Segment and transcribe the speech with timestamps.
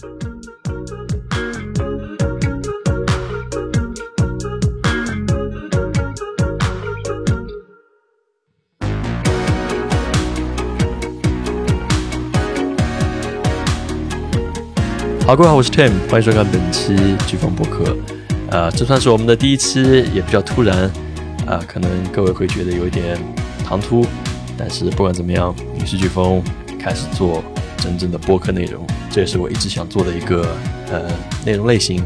[0.00, 0.06] 好，
[15.36, 16.96] 各位好，我是 Tim，欢迎收看本期
[17.26, 17.94] 飓风播客。
[18.50, 19.82] 呃，这算是我们的第一期，
[20.14, 20.90] 也比较突然，
[21.46, 23.18] 啊，可能各位会觉得有一点
[23.66, 24.06] 唐突，
[24.56, 26.42] 但是不管怎么样，影视飓风
[26.78, 27.44] 开始做
[27.76, 30.56] 真正的播客内容，这也是我一直想做的一个
[30.88, 31.10] 呃
[31.44, 32.04] 内容类型，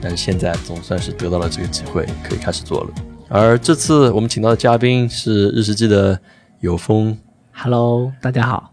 [0.00, 2.90] 但是现在总算是得到了这个机会，可以开始做了。
[3.28, 6.18] 而这次我们请到的嘉宾是日食记的
[6.60, 7.18] 有风。
[7.52, 8.72] Hello，大家好。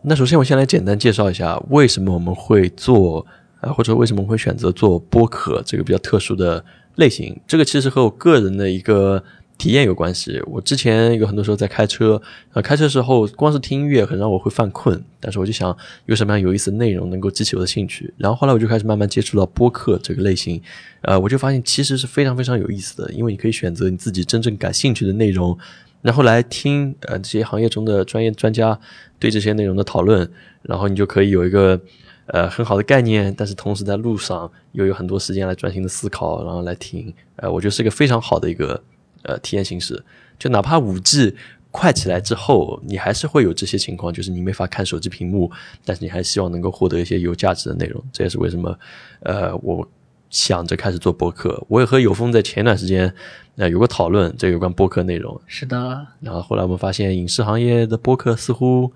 [0.00, 3.26] 那首先我先来简单介绍一下，为什么我们会做，
[3.60, 7.38] 呃，或者为什么会选择做播客这个比较特殊的类型。
[7.46, 9.22] 这个其实和我个人的一个
[9.58, 10.40] 体验有关系。
[10.46, 12.20] 我之前有很多时候在开车，
[12.52, 15.76] 呃，开车的时候光是听音乐很让我会犯困，但是我就想
[16.06, 18.14] 有什么样有意思的内容能够激起我的兴趣。
[18.16, 20.62] 然后后来我就开始慢慢接触到播客这个类型，
[21.02, 25.58] 呃，我就发现其实是非常非常有意思的，因为你可以选择你自己真正感兴趣的内容。
[26.00, 28.78] 然后来听呃这些行业中的专业专家
[29.18, 30.30] 对这些内容的讨论，
[30.62, 31.78] 然后你就可以有一个
[32.26, 38.80] 呃很好的概念，但是同时在路上又有很多时间来专心的思考，然后来听，呃，我觉得是一个非常好的一个
[39.28, 40.04] 呃体验形式。
[40.36, 41.36] 就哪怕五 G
[41.70, 45.48] 快起来之后，你还是会有这些情况，就是你没法看手机屏幕，
[45.84, 48.02] 但是你还希望能够获得一些有价值的内容。
[48.12, 48.76] 这也是为什么
[49.20, 49.88] 呃我
[50.30, 51.64] 想着开始做播客。
[51.68, 53.14] 我也和有风在前段时间。
[53.58, 55.40] 呃，有个讨论，这有关播客内容。
[55.48, 58.92] 是的，然后后来我们发现，影视行业的播客似乎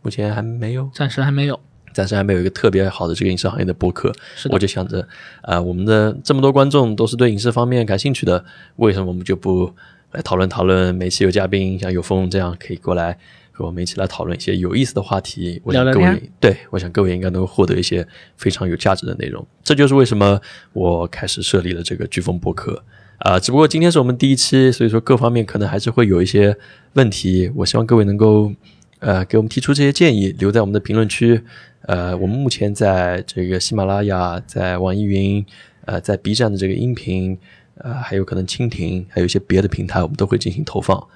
[0.00, 1.60] 目前还没有，暂时还没有，
[1.94, 4.12] 暂时还没有一个特别好的这个影视行业的播客。
[4.36, 5.08] 是的我就想着，
[5.40, 8.44] 啊、我们的这么多观众都是对影视方面感兴趣的，
[8.76, 9.72] 为什么我们就不
[10.10, 10.94] 来讨论讨论？
[10.94, 13.16] 每期有嘉宾，像有风这样可以过来
[13.50, 15.60] 和我们一起来讨论一些有意思的话题。
[15.64, 18.06] 我想各聊聊位对，我想各位应该能够获得一些
[18.36, 19.46] 非常有价值的内容。
[19.62, 20.40] 这就是为什么
[20.72, 22.82] 我开始设立了这个飓风播客。
[23.18, 26.54] 啊、只不过今天是我们第一期，所以说各方面可能还是会有一些
[26.92, 27.50] 问题。
[27.54, 28.52] 我希望各位能够
[28.98, 31.40] 呃给我们提出这些建议，留在我们的评论区。
[31.86, 35.44] 呃，我们目前在这个喜马拉雅、在网易云、
[35.84, 37.38] 呃，在 B 站的这个音频，
[37.76, 41.06] 呃，还有可能蜻蜓，还有一些别的平台，我们都会进行投放。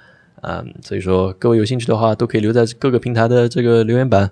[0.43, 4.31] 嗯，所以说各位有兴趣的话，都可以留在各个平台的这个留言板，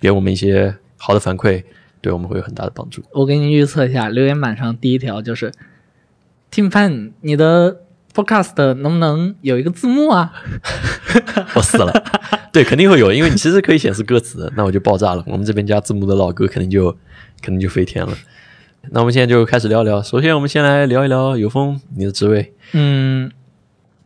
[0.00, 1.62] 给我们一些好的反馈，
[2.00, 3.02] 对我们会有很大的帮助。
[3.12, 5.52] 我给你预测一下，留言板上第一条就是
[6.52, 7.82] ，Tim Pan，你的
[8.16, 10.32] Podcast 能不能有一个字幕啊？
[11.54, 11.92] 我死了，
[12.50, 15.22] 对，肯定会有，因为你其实可以显示歌词，那我就爆炸了。
[15.26, 16.90] 我们这边加字幕的老哥肯定就
[17.42, 18.12] 肯定就飞天了。
[18.90, 20.00] 那我们现在就开始聊聊。
[20.00, 22.54] 首先，我们先来聊一聊有风你的职位。
[22.72, 23.30] 嗯，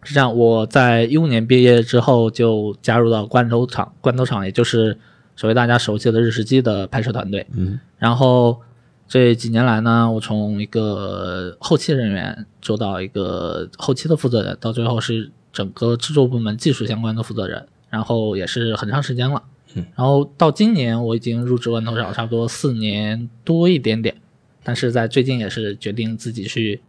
[0.03, 4.99] 是这样，我在一五年毕业之后就加入到罐头厂，罐头厂也就是
[5.37, 7.47] 所谓大家熟悉的日食机的拍摄团队。
[7.55, 8.61] 嗯然后
[9.11, 19.43] 这几年来呢，我从一个后期人员做到一个后期的负责人，到最后是整个制作部门技术相关的负责人，然后也是很长时间了。
[19.75, 24.15] 嗯，然后到今年我已经入职万头厂差不多四年多一点点，
[24.63, 26.81] 但是在最近也是决定自己去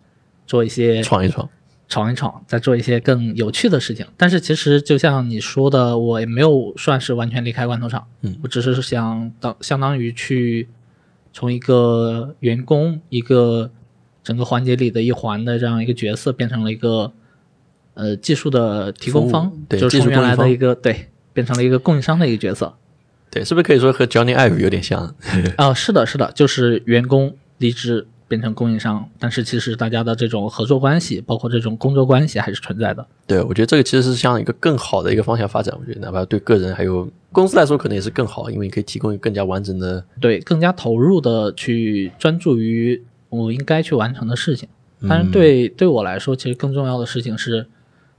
[0.45, 1.49] 做一些闯一闯。
[1.89, 4.05] 闯一闯，再做一些更有趣的事情。
[4.15, 10.69] 但是其实就像你说的，我也没有算是完全离开罐头厂，嗯我只是想当相当于去
[11.33, 13.71] 从一个员工、一个
[14.23, 17.11] 整个环节里的一环的这样一个角色，变成了一个
[17.93, 22.75] 呃技术的提供方，对就是从原来的一个对变成了一个供应商的一个角色。
[23.29, 25.15] 对，是不是可以说和 Johnny Ive 有点像？
[25.55, 33.05] 啊、是的，是的，就是员工离职变成供应商，但是其实大家的这种合作关系，包括这种工作关系还是存在的。
[33.27, 35.75] 对，我觉得这个其实是向一个更好的一个方向发展。
[35.77, 40.01] 我觉得哪怕对个人还有公司来说，可能也是更好，因为你可以提供一个更加完整的。
[40.21, 44.69] 对，更加投入的去专注于我应该去完成的事情。
[45.09, 47.67] 但嗯是对、对我来说，其实更重要的事情是，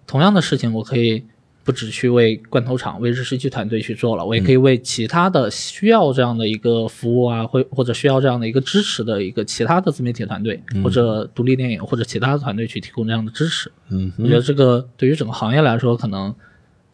[0.06, 1.24] 同样的事情我可以
[1.64, 13.70] 不只去为罐头厂、为日式剧团队去做了，我也可以为其他的需要这样的一个服务啊，或或者需要这样的一个支持的一个其他的自媒体团队，或者独立电影或者其他的团队去提供这样的支持。
[13.90, 16.34] 嗯我觉得这个对于整个行业来说，可能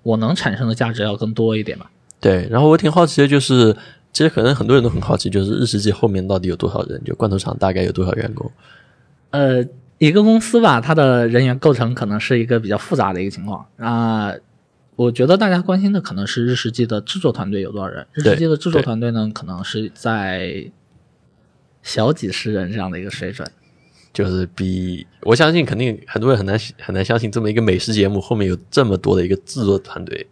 [0.02, 1.90] 我能产生的价值要更多一点吧。
[2.20, 3.74] 对，然后我挺好奇的，就是
[4.12, 7.00] 其实可能很多人都很好奇，就是日食记后面到底有多少人？
[7.04, 8.50] 就罐头厂大概有多少员工？
[9.30, 9.64] 呃，
[9.98, 13.64] 一个公司吧，它的人员构成可能是一个比较复杂的一个情况。
[13.76, 14.34] 那、
[14.98, 18.04] 我觉得大家关心的可能是日食记的制作团队有多少人。
[18.12, 20.68] 日对食记的制作团队呢，可能是在
[21.84, 23.48] 小几十人这样的一个水准。
[24.12, 30.26] 就是比我相信，肯定很多人很难很难相信，这么一个美食节目后面有这么多的一个制作团队，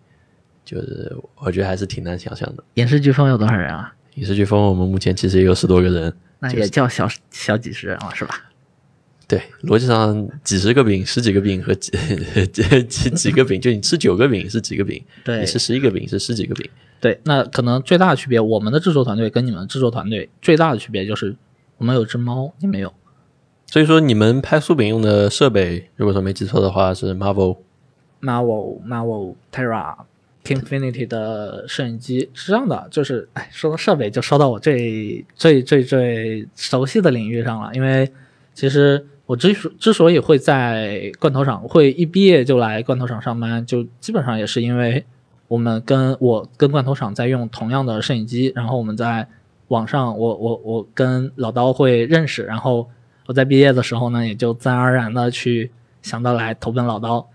[0.65, 2.65] 就是我觉得还是挺难想象的。
[2.75, 3.95] 影视飓风有多少人啊？
[4.17, 8.51] 影视飓风我们目前其实也有十多个人，那也叫小小几十人了，是吧？
[9.29, 11.91] 对，逻辑上几十个饼、十几个饼和几
[12.53, 16.71] 几几几个饼，就你吃九个饼是几个饼，对你吃十一个饼是十几个饼。
[17.01, 21.35] 对，那可能最大的区别，我们的制作团队跟你们的制作团队最大的区别就是，
[21.77, 22.93] 我们有只猫，你没有。
[23.67, 27.59] 所以说，你们拍酥饼用的设备，如果说没记错的话，是 Marvel。
[28.23, 29.97] Marvel、Marvel、Terra、
[30.45, 37.73] Kingfinity 的摄影机是这样的，就是哎，说到设备就说到我最最最最熟悉的领域上了。
[37.75, 38.09] 因为
[38.55, 45.05] 其实我之所之所以会在罐头厂，会一毕业就来罐头厂上班，就基本上也是因为
[45.49, 49.27] 我们跟我跟罐头厂在用同样的摄影机，然后我们在
[49.69, 52.89] 网上，我我我跟老刀会认识，然后
[53.27, 57.29] 我在毕业的时候呢，也就自然而然的去想到来投奔老刀。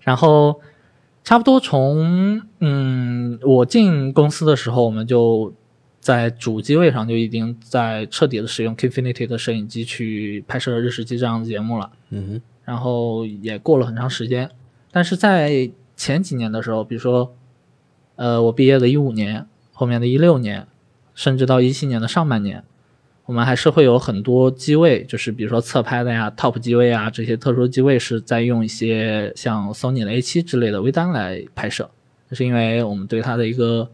[0.00, 0.58] 然后
[1.22, 5.52] 差不多从嗯我进公司的时候，我们就
[6.08, 11.90] 在主机位上就已经在彻底的使用 Kingfinity 的摄影机去拍摄日食机这样的节目了。
[12.08, 14.50] 嗯然后也过了很长时间，
[14.90, 17.34] 但是在前几年的时候，比如说，
[18.16, 20.66] 呃，我毕业的一五年，后面的一六年，
[21.14, 22.64] 甚至到一七年的上半年，
[23.26, 31.90] 我们还是会有很多机位，就是比如说侧拍的呀、Top 机位啊这些特殊机位是在用一些像 Sony 的 A7 之类的微单来拍摄，
[32.30, 33.90] 这是因为我们对它的一个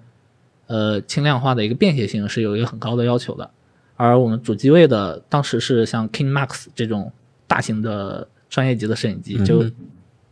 [0.66, 3.50] 呃轻量化的一个便携性是有一个很高的要求的。
[3.96, 7.12] 而我们主机位的当时是像 King Max 这种
[7.46, 9.64] 大型的专业级的摄影机，就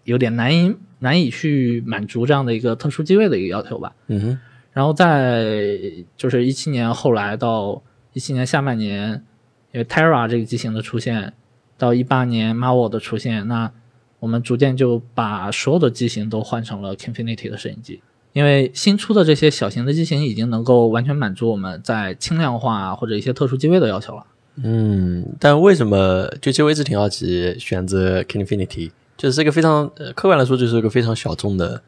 [0.05, 3.94] 有点难以难以去满足这样的一个特殊机位的一个要求吧。
[4.08, 4.38] 嗯哼，
[4.73, 5.79] 然后在
[6.17, 7.81] 就是一七年后来到
[8.12, 9.25] 一七年下半年，
[9.70, 11.32] 因为 Terra 这个机型的出现，
[11.79, 13.70] 到一八年 Marvel 的出现，那
[14.19, 18.02] 我们逐渐就把所有的机型都换成了 Kingfinity 的摄影机。
[18.32, 24.26] 因为新出的这些小型的机型已经能够完全满足我们在轻量化或者一些特殊机位的要求了。
[24.56, 31.82] 嗯，但为什么就我一直挺好奇，选择 Kingfinity，就是这个非常呃，客观来说就是一个非常小众的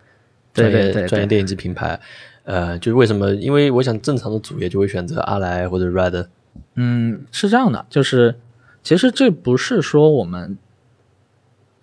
[0.53, 2.01] 专业对对对对专业电影机品牌。
[2.45, 3.35] 呃，就是为什么？
[3.35, 6.27] 因为我想正常的主业就会选择阿莱或者 Red。
[6.75, 8.35] 嗯，是这样的，就是
[8.83, 10.59] 其实这不是说我们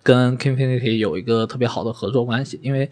[0.02, 2.88] 跟 Kingfinity 有一个特别好的合作关系，因为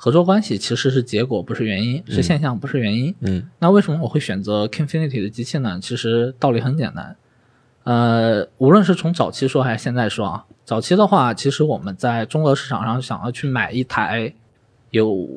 [0.00, 3.12] 合作关系其实是结果，不是原因，是现象，不是原因。
[3.20, 5.80] 嗯那为什么我会选择 Kingfinity 的机器呢？
[5.82, 7.16] 其实道理很简单，
[7.82, 14.32] 呃，无论是从早期说还是现在说啊，早期的话，其实我们在中国市场上想要去买一台
[14.92, 15.28] 有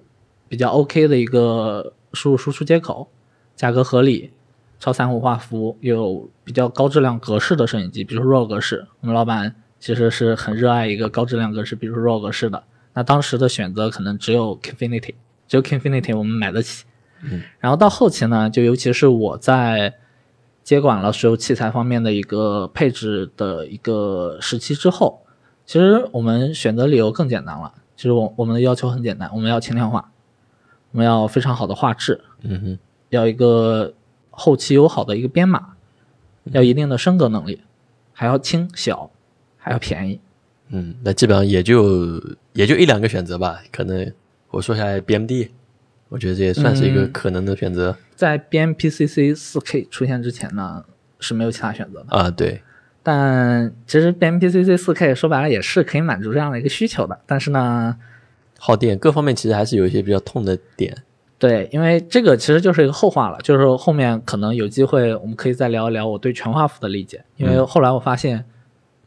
[0.48, 3.10] 比较 OK 的一个输入输出接口，
[3.56, 4.30] 价格合理，
[4.80, 12.62] 超三五画幅，有比较高质量格式的摄影机，比如说 RAW 格式，我们老板其实是很热爱一个高质量格式，比如说 RAW 格式的。
[12.94, 15.16] 那当时的选择可能只有 Kingfinity，
[15.48, 16.86] 只有 Kingfinity 我们买得起。
[17.24, 19.94] 嗯然后到后期呢，就尤其是我在
[20.64, 25.22] 接管了所有器材方面的一个配置的一个时期之后，
[25.66, 27.74] 其实我们选择理由更简单了。
[27.96, 30.12] 其实我我们的要求很简单，我们要轻量化，
[30.92, 32.80] 我们要非常好的画质，嗯哼，
[33.10, 33.94] 要一个
[34.32, 35.74] 后期友好的一个编码，
[36.46, 37.62] 要一定的升格能力，
[38.14, 39.12] 还要轻小，
[39.58, 40.20] 还要便宜。
[40.72, 42.22] 嗯，那基本上也就
[42.54, 43.62] 也就一两个选择吧。
[43.72, 44.12] 可能
[44.50, 45.50] 我说下来 BMD，
[46.10, 50.84] 我觉得这也算是一个嗯可能的选择、在 BMPCC 四 K 出现之前呢，
[51.20, 52.18] 是没有其他选择的。
[52.18, 52.30] 啊。
[52.30, 52.62] 对，
[53.04, 57.96] 但其实 BMPCC 四 K 说白了也是可以满足这样的一个需求的，但是呢，
[58.60, 60.96] 耗电各方面其实还是有一些比较痛的点。
[61.40, 68.46] 对，因为这个其实就是一个后话了，就是后面可能有机会我们可以再聊一聊我对全画幅的理解，因为后来我发现，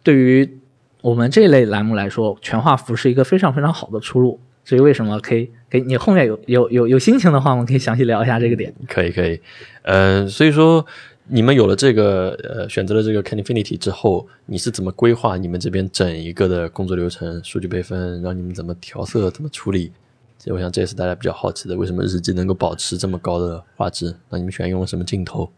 [0.03, 0.59] 对于
[1.05, 4.41] 我们这类栏目来说，全画幅是一个非常非常好的出路。
[4.65, 8.75] 至于为什么，可以给你后面有有有有心情的话，我们可以详细聊一下这个点。
[8.89, 9.39] 可以可以，
[9.83, 10.83] 呃，所以说
[11.29, 19.93] 你们有了这个呃选择了这个 Can Infinity 之后，你是怎么规划你们这边整一个的工作流程、数据备份，让你们怎么调色、怎么处理？
[20.39, 24.17] 所以我想这也是大家比较好奇的，为什么日记能够保持这么高的画质？
[24.31, 25.51] 那你们选用了什么镜头？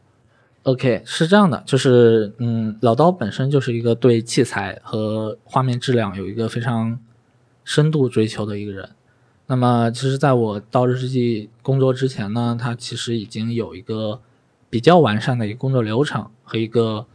[0.67, 6.99] OK，是这样的，就是嗯，老刀本身就是一个对器材和画面质量有一个非常
[7.63, 8.91] 深度追求的一个人。
[9.47, 14.21] 那么，其实在我到日之记工作之前呢，他其实已经有一个
[14.69, 17.07] 比较完善的一个工作流程和一个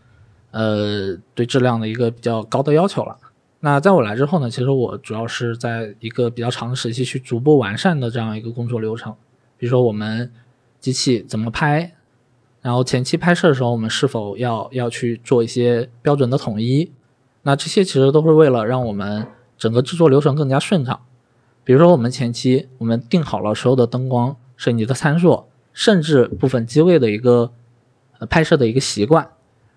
[0.52, 3.18] 呃对质量的一个比较高的要求了。
[3.60, 9.14] 那在我来之后呢，其实我主要是在一个比较长的时期去逐步完善的这样一个工作流程，
[9.58, 10.32] 比如说我们
[10.80, 11.98] 机器怎么拍，
[12.62, 16.92] 然后前期拍摄的时候，我们是否要要去做一些标准的统一？
[17.44, 19.26] 那这些其实都是为了让我们
[19.58, 21.00] 整个制作流程更加顺畅。
[21.64, 27.52] 比如说，我们前期我们定好了所有的灯光、摄影机的参数，甚至部分机位的一个
[28.20, 29.28] 呃拍摄的一个习惯。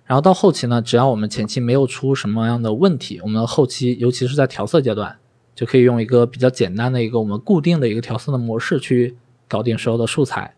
[0.04, 5.16] 然后到后期呢，只要我们前期没有出什么样的问题，我们后期尤其是在调色阶段，
[5.54, 9.16] 就可以用一个比较简单的一个我们固定的一个调色的模式去
[9.48, 10.54] 搞定所有的素材。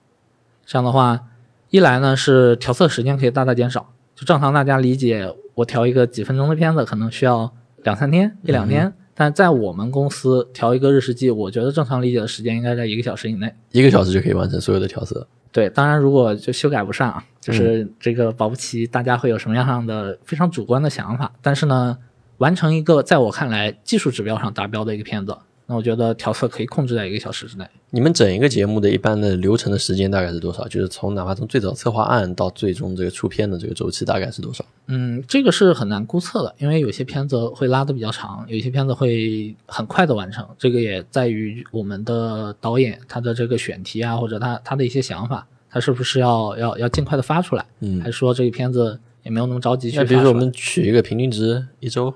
[0.65, 1.21] 这样的话，
[1.71, 13.53] 一来呢是调色时间可以大大减少，就正常大家理解，我调一个几分钟的片子可能需要两三天、一两天，但在我们公司调一个日食记，我觉得正常理解的时间应该在一个小时以内。
[13.73, 15.27] 一个小时就可以完成所有的调色。
[15.51, 21.97] 对，当然如果就修改不上啊，就是这个保不齐大家会有什么样的非常主观的想法，但是呢，
[22.39, 27.67] 完成一个在我看来技术指标上达标的一个片子，那我觉得调色可以控制在一个小时之内。
[27.91, 30.67] 你们整一个节目的一般的流程的时间大概是多少？
[30.69, 34.65] 就是从哪怕从最早策划案到最终这个出片的这个周期大概是多少？
[34.87, 40.47] 嗯，这个是很难估测的，因为有些片子会拉的比较长，有些片子会很快的完成。
[40.59, 52.15] 这个也在于我们的导演他的这个选题啊，或者他他的一些想法，他是不是要要要尽快的发出来，嗯还是说这个片子也没有那么着急去比如说我们取一个平均值一周，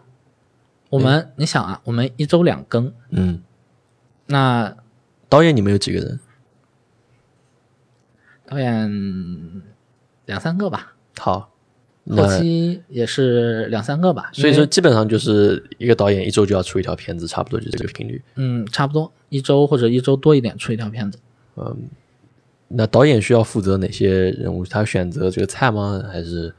[0.90, 3.42] 我们你想啊，我们一周两更，嗯，
[4.26, 4.76] 那
[5.28, 6.20] 导演你们有几个人？
[8.44, 9.62] 导演
[10.26, 11.52] 两三个吧，好，
[12.11, 18.20] 后期也是两三个吧，所以说基本上就是一个导演一周就要出一条片子，差不多就这个频率。
[18.35, 21.18] 嗯，差不多一周或者一周多一点出一条片子。
[21.56, 21.88] 嗯
[22.73, 24.64] 那导演需要负责哪些人物？
[24.64, 26.04] 他选择这个菜吗？
[26.12, 26.54] 还是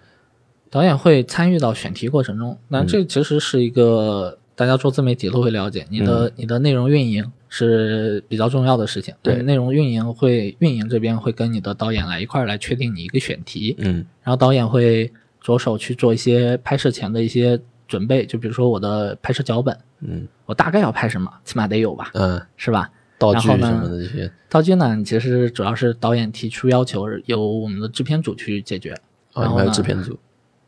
[0.72, 9.14] 导演会参与到选题过程中，那这其实是一个大家做自媒体都会了解，你的、你的内容运营是比较重要的事情。
[9.22, 9.36] 对。
[9.42, 14.06] 内容运营会运营这边会跟你的导演来一块儿来确定你一个选题，嗯。
[14.24, 15.12] 然后导演会
[15.42, 20.26] 着手去做一些拍摄前的一些准备，就比如说我的拍摄脚本，嗯。
[20.46, 22.90] 我大概要拍什么，起码得有吧，嗯，是吧？
[23.18, 24.32] 道具什么的这些。
[24.50, 28.96] 道具呢，其实主要是导演提出要求，由我们的制片组去解决。
[29.34, 30.18] 哦，还有制片组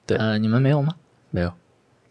[0.06, 0.96] 对呃，你们没有吗？
[1.32, 1.52] 没有？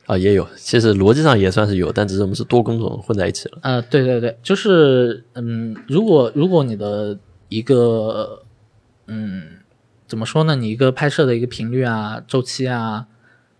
[0.06, 3.58] 啊，也有，其实逻辑上也算是有，但只是我们是多工种混在一起了。
[3.62, 7.16] 呃，对对对，就是嗯，如果如果你的
[7.48, 8.42] 一个
[9.06, 9.58] 嗯，
[10.06, 10.56] 怎么说呢？
[10.56, 13.06] 你一个拍摄的一个频率啊、周期啊，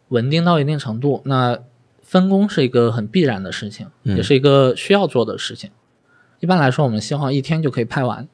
[0.09, 1.59] 稳定到一定程度，那
[2.03, 5.71] 分工是一个很必然的事情，嗯也是一个需要做的事情。
[6.41, 8.29] 一般来说，我们希望一天就可以拍完。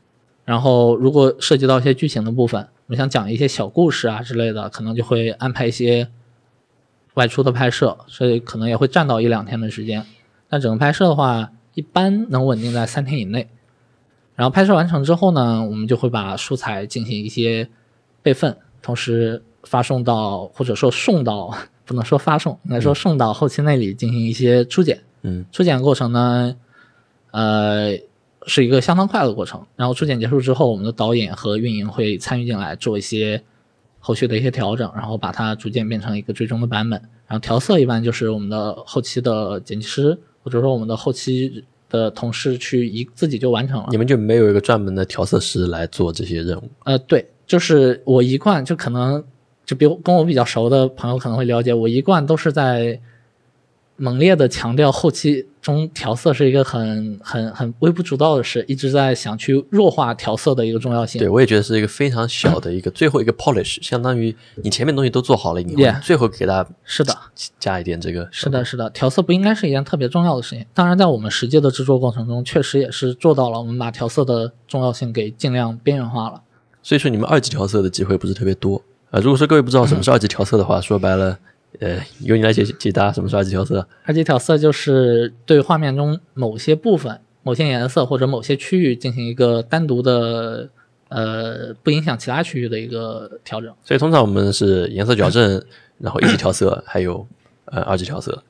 [0.47, 6.09] 然后，如果涉及到一些剧情的部分，我们想讲一些小故事啊之类的，可能就会安排一些
[7.12, 10.07] 外出的拍摄，所以可能也会占到一两天的时间。
[10.49, 13.47] 但整个拍摄的话，一般能稳定在三天以内。
[14.37, 17.68] 然后拍摄完成之后呢，我们就会把素材进行一些
[18.23, 21.54] 备份，同时发送到或者说送到，
[21.85, 25.02] 不能说发送，应该说送到后期那里进行一些初检。
[25.21, 26.57] 嗯初检过程呢，
[27.33, 27.99] 呃，
[28.49, 29.64] 是一个相当快的过程。
[29.76, 33.40] 然后初剪结束之后，我们的导演和运营会参与进来做一些
[34.00, 37.00] 后续的一些调整，然后把它逐渐变成一个最终的版本。
[37.28, 43.99] 然后调色一般就是我们的后期的剪辑师，或者说我们的后期的同事去一自己就完成了你。
[43.99, 46.71] 们就没有一个专门的调色师来做这些任务？
[46.85, 49.23] 呃，对，就是我一贯就可能
[49.67, 52.99] 就比如跟我比较熟的朋友可能会了解，我一贯都是在
[53.99, 61.19] 猛烈的强调后期中调色是一个很很很微不足道的事，一直在想去弱化调色的一个重要性。
[61.19, 67.14] 对，我也觉得是一个非常小的一个最后一个 polish，相当于你前面东西都做好了，你会最后给它是的，
[67.59, 68.26] 加一点这个。
[68.31, 70.64] 是的，是的，调色不应该是一件特别重要的事情。
[70.73, 76.43] 当然，在我们实际的制作过程中，确实也是做到了，我们把调色的重要性给尽量边缘化了。
[76.83, 78.81] 所以说你们二级调色的机会不是特别多。
[79.11, 81.38] 呃，如果说各位不知道什么是二级调色的话，说白了，
[81.80, 83.87] 呃，由你来解解答什么是二级调色。
[84.04, 90.68] 二级调色就是对画面中某些部分、某些颜色或者某些区域进行一个单独的，
[91.08, 93.72] 呃，不影响其他区域的一个调整。
[93.84, 95.62] 所以通常我们是颜色矫正，
[95.98, 97.26] 然后一级调色，还有
[97.66, 98.42] 呃二级调色，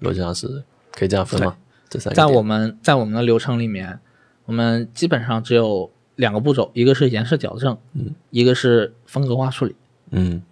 [0.00, 0.62] 逻辑上是
[0.92, 1.56] 可以这样分吗？
[1.88, 3.98] 这三个在我们在我们的流程里面，
[4.46, 9.74] 我们基本上只有两个步骤，一个是颜色矫正，嗯，一个是风格化处理。
[10.12, 10.42] 嗯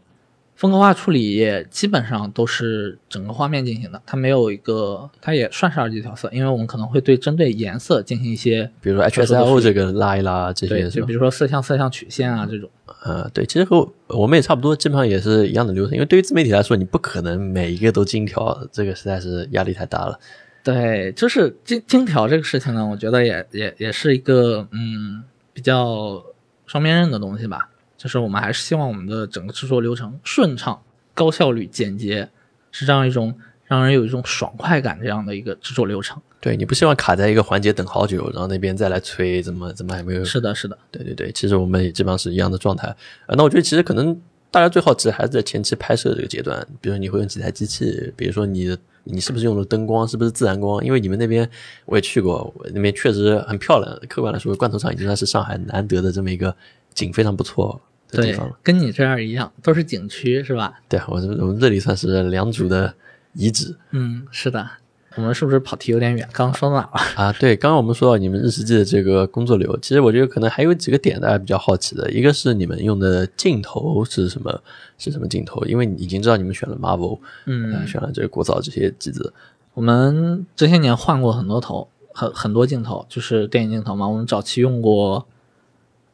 [0.59, 11.13] 风格化处理也基本上都是整个画面进行的，它没有一个，它也算是二级调色，因为我们可能会对针对颜色进行一些，比如说特殊的 HSLO 这个拉一拉这，些就比？
[11.13, 12.69] 如说色相、色相曲线啊这种。
[13.05, 15.95] 呃，对，其实和我我们也差不多，基本上也是一样的流程。
[15.95, 20.19] 因为对于自媒体来说，你不可能每一个都精调，这个实在是压力太大了。
[20.65, 25.23] 对，就是精精调这个事情呢，我觉得也也也是一个嗯
[25.53, 26.21] 比较
[26.67, 27.69] 双面刃的东西吧。
[27.99, 30.81] 就是我们还是希望我们的整个制作流程顺畅、
[31.13, 32.27] 高效率、简洁，
[32.73, 33.35] 是这样一种
[33.67, 36.17] 让人有一种爽快感这样的一个制作流程。
[36.41, 40.25] 对你不希望卡在一个环节等好久，然后那边再来催，怎么怎么还没有？
[40.25, 42.87] 是的，是的，对对对，其实我们也基本上是一样的状态。
[43.27, 44.17] 呃，那我觉得其实可能
[44.53, 50.83] 大家最好奇还是在前期拍摄这个阶段，比如说你会用几台机器，比如说你的你是不是用的灯光是不是自然光？
[50.85, 51.49] 因为你们那边
[51.87, 54.01] 我也去过，那边确实很漂亮。
[54.09, 56.55] 客观来说，罐头厂已经算是上海难得的这么一个
[56.95, 60.81] 景非常不错的地对方了。，跟你这样一样，都是景区是吧？
[60.89, 62.95] 对，我这我们这里算是良渚的
[63.35, 64.69] 遗址嗯，是的。
[65.17, 66.29] 我们是不是跑题有点远？
[66.33, 66.91] 刚刚说到哪了？
[67.17, 67.33] 啊。
[67.41, 74.63] 对，刚刚我们说到你们日食记的这个工作流，其实我觉得可能还有几个点大家比较好奇的，一个是你们用的镜头是什么？
[74.97, 75.65] 是什么镜头？
[75.65, 79.33] 因为已经知道你们选了 Marvel，嗯呃选了这个国造这些机子，
[79.75, 84.07] 我们这些年换过很多头，很很多镜头，就是电影镜头嘛。
[84.07, 85.27] 我们早期用过，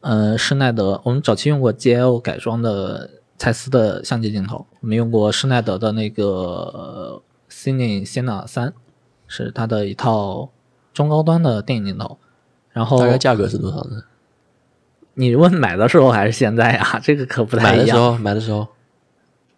[0.05, 3.09] 呃，施耐德，我们早期用过 GL 改装的
[3.39, 8.71] 蔡司的相机镜头，我们用过施耐德的那个呃 Cine Sienna 三，
[9.27, 10.51] 是它的一套
[10.93, 12.19] 中高端的电影镜头。
[12.71, 14.03] 然后大概价格是多少呢？
[15.15, 16.99] 你问买的时候还是现在呀？
[17.01, 18.21] 这个可不太一样。
[18.21, 18.67] 买的时候，买的时候，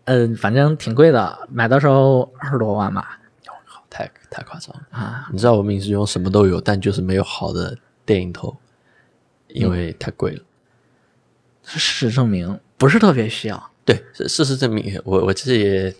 [0.05, 3.19] 嗯、反正挺贵的，买的时候二十多万吧。
[3.89, 4.81] 太太夸张了。
[4.91, 8.55] 啊，你知道我们影视中什么都有，但就是没有好的电影头，
[9.57, 10.41] 因为太贵了。
[11.63, 13.71] 事实证明不是特别需要。
[13.83, 15.93] 对，事事实证明，我我其实也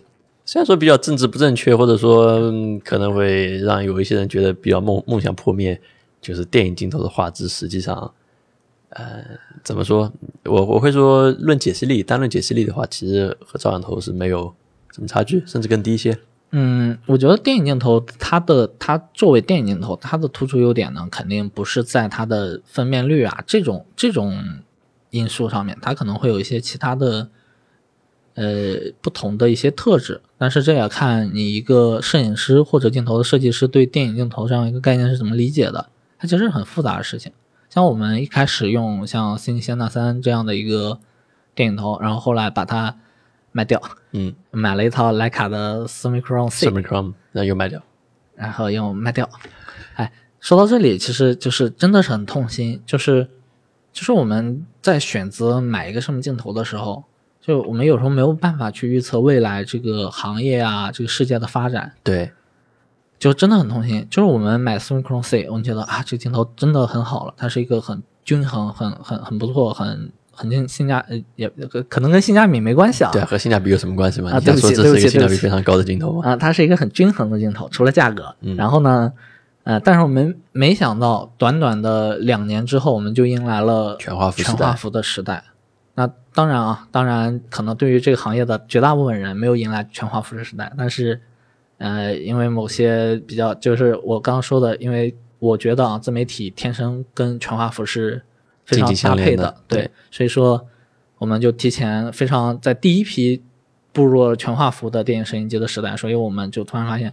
[0.44, 5.78] 虽然说比较政治不正确，或者说、嗯可能会让有一些人觉得比较梦梦想破灭，
[6.20, 8.14] 就是电影镜头的画质，实际上，
[8.90, 9.24] 呃，
[9.62, 10.10] 怎么说？
[10.44, 14.54] 我我会说，论解析力，单论解析力的话，其实和照相头是没有
[14.94, 16.16] 什么差距，甚至更低一些。
[16.50, 24.42] 嗯，我觉得电影镜头它的它作为电影镜头，它的突出优点呢，肯定不是在它的分辨率啊这种这种
[25.10, 27.28] 因素上面，它可能会有一些其他的
[28.34, 37.30] 呃不同的一些特质，但是这也看你一个摄影师或者镜头的设计师对电影镜头这样一个概念是怎么理解的，它其实很复杂的事情。
[37.68, 40.98] 像我们一开始用像新仙那三这样的一个
[41.54, 42.96] 电影头，然后后来把它
[43.52, 43.80] 卖掉，
[44.12, 47.82] 嗯买了一套徕卡的 Summicron C，，Summicron 那又卖掉。
[48.34, 49.28] 然后又卖掉。
[49.94, 53.28] 哎，说到这里，其实就是真的是很痛心，就是
[53.92, 57.02] 就是我们在选择买一个什么镜头的时候，
[57.40, 62.30] 就我们有时候没有办法去预测未来这个行业啊，这个世界的发展，对，
[63.18, 64.06] 就真的很痛心。
[64.08, 71.48] 就是我们买 Summicron C，我们觉得啊，这个镜头真的很好了，它是一个很均衡、很很很不错、很很性性价呃也
[71.88, 74.30] 可能跟性价比没关系啊，对啊，和性价比有什么关系吗？
[74.30, 76.30] 啊对不起对不这是一个性价比非常高的镜头吗？
[76.30, 78.34] 啊，它是一个很均衡的镜头，除了价格。
[78.42, 79.12] 嗯然后呢，
[79.64, 85.42] 呃，但是我们没想到，短短的两年之后，我们就迎来了全画幅全画幅的时代。
[85.94, 91.20] 那当然啊，当然可能对于这个行业的绝大部分人没有迎来全画幅的时代，但是，
[91.78, 98.22] 呃，因为某些比较，就是我刚刚说的，因为我觉得啊，自媒体天生跟全画幅是
[98.68, 99.90] 非常搭配连的对，对。
[100.10, 100.66] 所以说
[101.16, 103.42] 我们就提前非常在第一批
[103.92, 107.08] 步入了全画幅的电影摄影机的时代，所以我们就突然发现，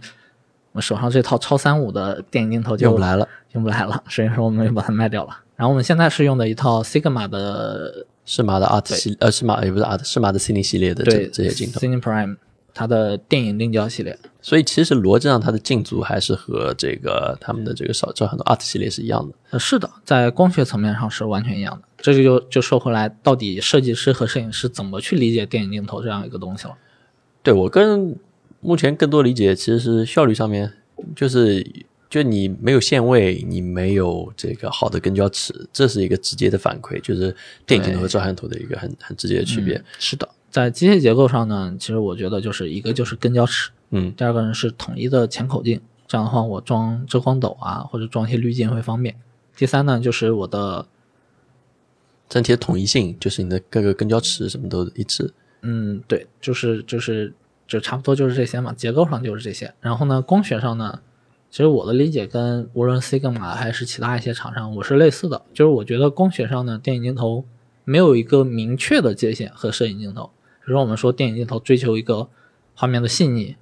[0.72, 5.36] 我们手上这套超三五的电影镜头就用不来了，用不来了，所以说我们就把它卖掉了。
[5.56, 12.36] 然后我们现在是用的一套 Sigma 的适马的 Art 系呃适马也不是 Art 适马的 Cine 系列的这对这些镜头，Cine Prime
[12.76, 14.16] 它的电影定焦系列。
[14.42, 19.34] 所以其实逻辑上它的镜组还是和这个他们的这个少照很多 Art 系列是一样的。
[19.50, 21.88] 呃，是的，在光学层面上是完全一样的。
[21.98, 26.76] 这就就就说回来，到底设计师和摄影师怎么去理解电影镜头这样一个东西了？
[27.42, 28.16] 对我个人
[28.60, 30.72] 目前更多理解其实是效率上面，
[31.16, 31.66] 就是
[32.08, 37.34] 就你没有限位，你没有这个好的跟焦尺，这是一个直接的反馈，就是
[37.66, 39.82] 电影镜头和照相头的一个很很直接的区别。
[39.98, 49.14] 是的，在机械结构上呢，其实我觉得就是一个就是跟焦尺，嗯，第二个呢是统一的前口径，这样的话我装遮光斗啊或者装一些滤镜会方便。
[49.54, 50.86] 第三呢就是我的
[52.26, 55.34] 整体的统一性，就是你的各个跟焦尺什么都一致。
[55.60, 57.34] 嗯，对，就是就是
[57.68, 59.74] 就差不多就是这些嘛，结构上就是这些。
[59.82, 61.00] 然后呢，光学上呢，
[61.50, 67.44] 其实我的理解跟无论 Sigma 还是其他一些厂商我是类似的，就是我觉得光学上呢，电影镜头
[67.84, 70.30] 没有一个明确的界限和摄影镜头。
[70.66, 72.28] 比如说我们说电影镜头追求一个
[72.74, 73.54] 画面的细腻，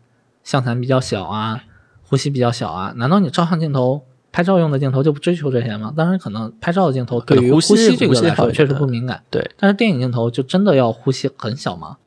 [0.42, 1.62] 像残比较小啊，
[2.02, 4.02] 呼吸比较小啊，难道你照相镜头？
[4.32, 5.92] 拍照用的镜头就不追求这些吗？
[5.96, 11.98] 当然，可能拍照的镜头对于呼吸吸这个来说确实不敏感，对但是电影镜头就真的要呼吸很小吗？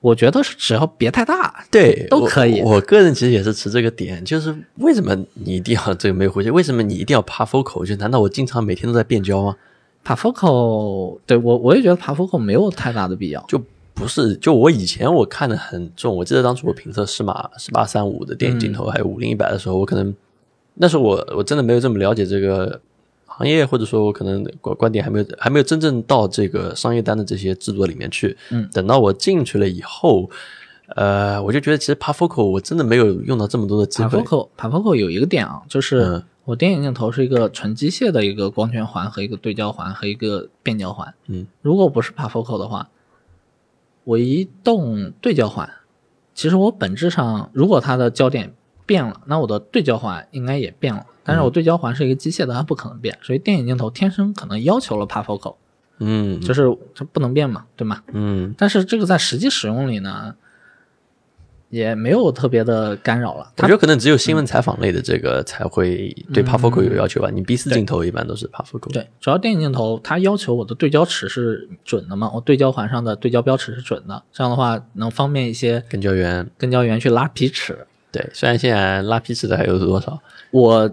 [0.00, 2.72] 我觉得是只要别太大，对，都可以我。
[2.72, 6.50] 我个人其实也是持这个点，就是为什么你一定要这个没有呼吸？
[6.50, 7.86] 为什么你一定要爬 focal？
[7.86, 9.56] 就难道我经常每天都在变焦吗？
[10.04, 13.42] 爬 focal，对我我也觉得爬 focal 没有太大的必要。
[13.48, 13.58] 就
[13.94, 20.14] 不是，就我以前我看的很重，我记得当初我评测适马十八三五的电影镜头，还有五零一百的时候，我可能
[20.74, 22.80] 那时候我我真的没有这么了解这个
[23.26, 28.36] 行业，或者说我可能观观点还没有还没有真正到这个商业单的这些制作里面去。
[28.50, 30.28] 嗯，等到我进去了以后，
[30.96, 34.18] 呃，我就觉得其实 Parfocal 我真的没有用到这么多的机会。
[34.18, 41.14] Parfocal Parfocal 有一个点啊，就是嗯我电影镜头是一个纯机械的一个光圈环和一个对焦环和一个变焦环。
[41.28, 42.88] 嗯，如果不是 Parfocal 的话，
[44.04, 45.68] 我移动对焦环，
[46.34, 48.52] 其实我本质上如果它的焦点
[48.84, 51.06] 变了，那我的对焦环应该也变了。
[51.24, 55.54] 但是我对焦环是一个机械的，它不可能变，所以电影镜头天生可能要求了 Parfocal，
[55.98, 58.02] 嗯，就是它不能变嘛，对吗？
[58.08, 60.34] 嗯但是这个在实际使用里呢，
[61.72, 63.50] 也没有特别的干扰了。
[63.56, 67.30] 它我觉得可能只有新闻采访类的这个才会对 Parfocal 有要求吧。
[67.32, 68.90] 你 B 四镜头一般都是 Parfocal。
[68.90, 77.86] 嗯对，主要电影镜头它要求我的对焦尺是准的嘛，我对焦环上的对焦标尺是准的，这样的话能方便一些跟焦员跟焦员去拉皮尺。
[78.10, 80.20] 对，虽然现在拉皮尺的还有多少？
[80.50, 80.90] 我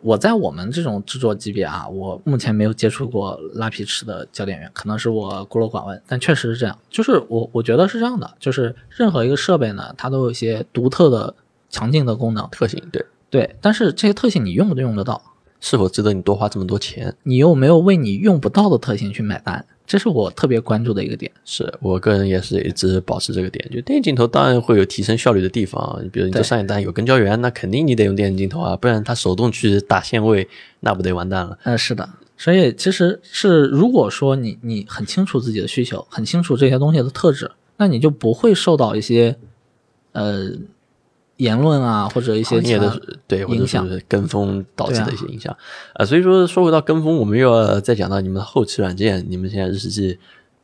[0.00, 6.78] 我在我们这种制作级别啊，我目前没有接触过拉皮尺的教练员，可能是我孤陋寡闻，但确实是这样。
[6.88, 11.34] 就是我我觉得是这样的，就是任何一个设备呢，它都有一些独特的
[11.68, 15.20] 强劲的功能，特性对，对，但是这些特性你用不用得到？
[15.60, 17.16] 是否值得你多花这么多钱？
[17.24, 19.66] 你又没有为你用不到的特性去买单？
[19.88, 21.32] 这是我特别关注的一个点。
[21.44, 30.46] 是我个人也是一直保持这个点，就电影镜头当然会有提升效率的地方，比如你做对商业单有跟焦源，那肯定你得用电影镜头啊，不然他手动去打线位，
[30.80, 31.58] 那不得完蛋了。
[31.64, 39.36] 呃，是的，所以其实是如果说你你很清楚自己的需求，很清楚这些东西的特质，那你就不会受到一些
[40.12, 40.50] 呃
[41.38, 45.56] 言论啊或者一些行业的对或者影响是跟风导致的一些影响，
[45.94, 50.18] 呃，所以说说回到跟风，我们又要再讲到你们的后期软件，你们现在日式记，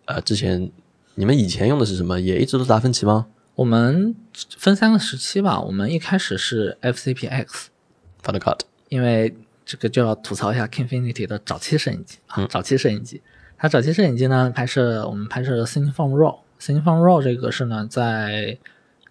[0.04, 0.70] 呃，之前
[1.14, 2.20] 你们以前用的是什么？
[2.20, 4.14] 也一直都是达芬奇吗我们
[4.58, 5.60] 分三个时期吧。
[5.60, 8.58] 我们一开始是 Cut，
[8.88, 9.32] 因为
[9.64, 13.22] 这个就要吐槽一下 Kingfinity 的早期摄影机啊，早期摄影机。
[13.56, 18.58] 它早期摄影机呢，拍摄我们拍摄的 Cineform RAW，Cineform RAW 这个是呢，在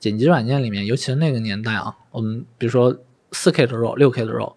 [0.04, 2.94] 剪辑软件里面，尤其是那个年代啊，我们比如说
[3.32, 4.54] 四 K 的 RAW、6K 的 RAW，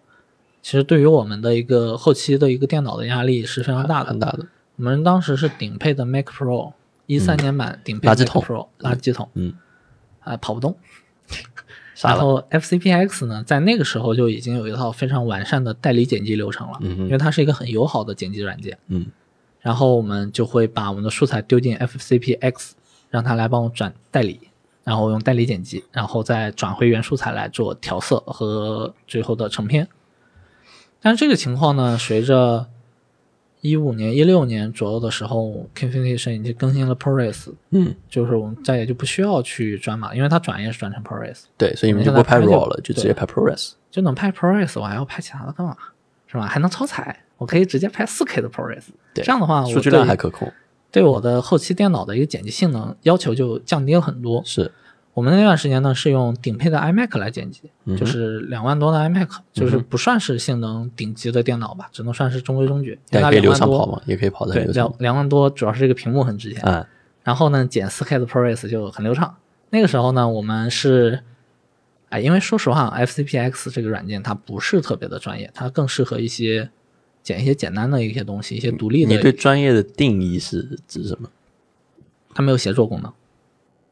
[0.61, 4.19] 其实对于我们的一个后期的一个电脑的压力是非常大的很。
[4.19, 6.73] 大的，我们当时是顶配的 Mac Pro，
[7.05, 9.53] 一三年版顶配的 Mac Pro 垃圾桶，嗯，
[10.19, 10.75] 啊、跑不动。
[12.03, 18.77] 然后 FCPX 呢，在那个时候就已经有一套非常完善的代理剪辑流程了，嗯因为它是一个很友好的剪辑软件。
[18.89, 19.05] 嗯
[19.61, 22.71] 然后我们就会把我们的素材丢进 FCPX，
[23.09, 24.41] 让它来帮我转代理，
[24.87, 29.85] 然后用代理剪辑，然后再转回原素材来做调色和最后的成片。
[31.01, 32.67] 但是这个情况呢，随着
[33.59, 41.43] 一五年、一六年左右的时候，Kingfinity 摄影机更新了 ProRes，嗯，就是我们再也就不需要去转码，因为它转也是转成 ProRes。
[41.57, 43.73] 对，所以你们就不拍 RAW 了，就直接拍 ProRes。
[43.91, 45.75] 就能拍 ProRes，我还要拍其他的干嘛？
[46.27, 46.45] 是吧？
[46.45, 48.85] 还能超采，我可以直接拍 4K 的 ProRes。
[49.13, 50.49] 对这样的话，我数据量还可控，
[50.91, 54.41] 对我的后期电脑的一个剪辑性能要求就降低了很多。
[54.45, 54.71] 是
[55.13, 62.99] 我们那段时间呢是用顶配的 iMac 来剪辑，嗯就是两万多的 iMac，就是不算是性能顶级的电脑吧，只能算是中规中矩。
[63.09, 64.99] 但可以流畅跑嘛，也可以跑得对，很流畅两。
[64.99, 66.61] 两万多主要是这个屏幕很值钱。
[66.63, 66.87] 啊，
[67.23, 69.35] 然后呢，剪 4K 的 ProRes 就很流畅。
[69.71, 71.23] 那个时候呢，我们是，
[72.09, 76.69] 哎，因为说实话，FCPX 这个软件它不是特别的专业，它更适合一些
[77.27, 79.13] 剪一些简单的一些东西，一些独立的。
[79.13, 81.29] 你对专业的定义是指什么？
[82.33, 83.11] 它没有协作功能，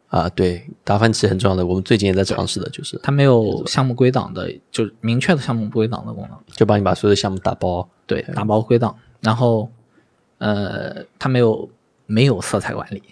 [0.07, 6.39] 啊，对，达芬奇很重要的，我们最近也在尝试的就是，它没有项目归档的，就是明确的项目归档的功能。
[6.53, 7.85] 就帮你把所有的项目打包。
[8.07, 9.69] 对，打包归档，然后
[10.37, 11.69] 呃，它没有
[12.05, 13.03] 没有色彩管理，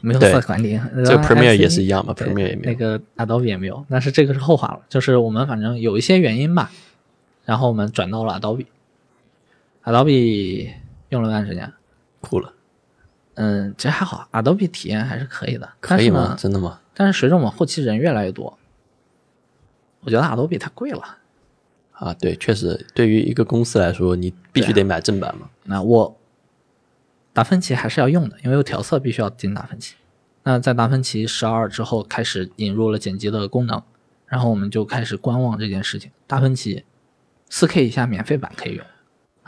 [0.00, 0.78] 没有色彩管理。
[1.04, 6.70] 这 Premiere 也是一样嘛对，Premiere 也没有那个 Adobe 也没有，但是这个是后话了，就是我们反正有一些原因吧，
[7.44, 8.66] 然后我们转到了 Adobe。
[9.84, 10.72] Adobe
[11.08, 11.72] 用了段时间，
[12.20, 12.52] 酷了，
[13.34, 15.68] 嗯，其实还好，Adobe 体验还是可以的。
[15.80, 16.36] 可以吗？
[16.38, 16.80] 真的吗？
[16.94, 18.58] 但是随着我们后期人越来越多，
[20.00, 21.18] 我觉得 Adobe 太贵了。
[21.92, 25.50] 啊，对，确实，对于一个公司来说，你必须得买正版嘛。
[25.64, 26.16] 那我
[27.32, 29.96] 达芬奇还是要用的，因为有调色必须要进达芬奇。
[30.44, 33.82] 那在达芬奇十二之后，开始引入了剪辑的功能，
[34.26, 36.10] 然后我们就开始观望这件事情。
[36.26, 36.84] 达芬奇
[37.50, 38.86] 四 K 以下免费版可以用，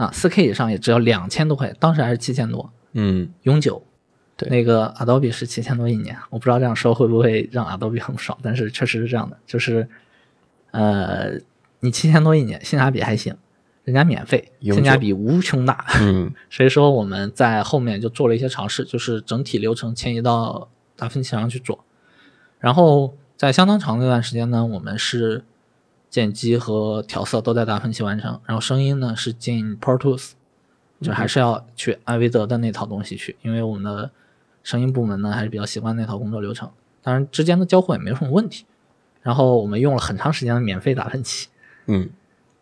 [0.01, 3.83] 啊，四 K 以上也只要两千多块，当时还是七千多，嗯，永久。
[4.35, 9.87] 对那个 Adobe 是七千多一年，我不知道这样说会不会让 Adobe 很不爽，但是确实是这样的，就是，
[10.71, 11.33] 呃，
[11.81, 13.37] 你七千多一年，性价比还行，
[13.85, 15.85] 人家免费，性价比无穷大。
[16.01, 21.85] 嗯 所以说我们在后面就做了一些尝试，就是整体流程迁移到达芬奇上去做。
[22.59, 25.45] 然后在相当长的一段时间呢，我们是
[26.11, 30.33] 剪辑和调色都在达芬奇完成，然后声音呢是进 Pro Tools，
[31.01, 34.11] 就还是要去艾维德的那套东西去，因为我们的
[34.65, 36.69] 声音部门呢还是比较习惯那套工作流程，
[37.03, 38.67] 当然之间的交互也没有什么问题。
[39.23, 41.49] 然后我们用了很长时间的免费达芬奇，
[41.87, 42.09] 嗯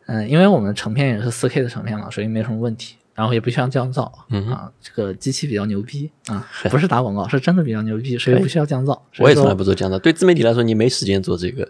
[0.07, 2.97] 嗯，因为我们成片也是4 K 的成片嘛，所以没什么问题。
[3.15, 8.97] 然后也不需要降噪、嗯啊，这个机器比较牛逼啊，不是打广告，是真的比较牛逼，所以不需要降噪。
[9.19, 9.99] 我也从来不做降噪。
[9.99, 11.69] 对自媒体来说，你没时间做这个。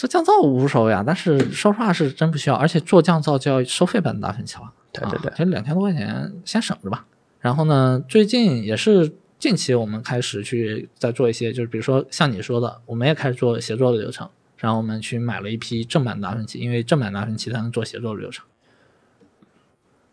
[0.00, 4.72] 这降噪无所谓啊，但是说实话是真不需要，而且做降噪就要收费版的达芬奇了。
[4.90, 7.04] 对对对啊，这两千多块钱先省着吧。
[7.38, 18.46] 然后呢，最近也是近期我们开始去在做一些，就是比如说像你说的，我们也开始做协作的流程，然后我们去买了一批正版达芬奇，因为正版达芬奇才能做协作的流程。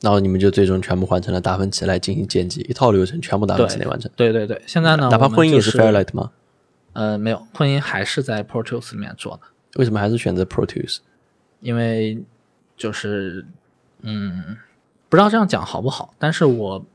[0.02, 4.12] 然后你们就最终全部换成了达芬奇来进行剪辑，一套流程全部达芬奇来完成。
[4.18, 6.32] 对对对，现在呢，哪怕我们混音也是 Fairlight 吗？
[6.92, 9.44] 呃，没有，婚姻还是在 Pro Tools 里面做的。
[9.78, 10.98] 为什么还是选择 Pro Tools？
[11.62, 12.22] 因为
[12.76, 13.46] 就是
[14.02, 14.58] 嗯，
[15.10, 16.86] 不知道这样讲好不好，但是我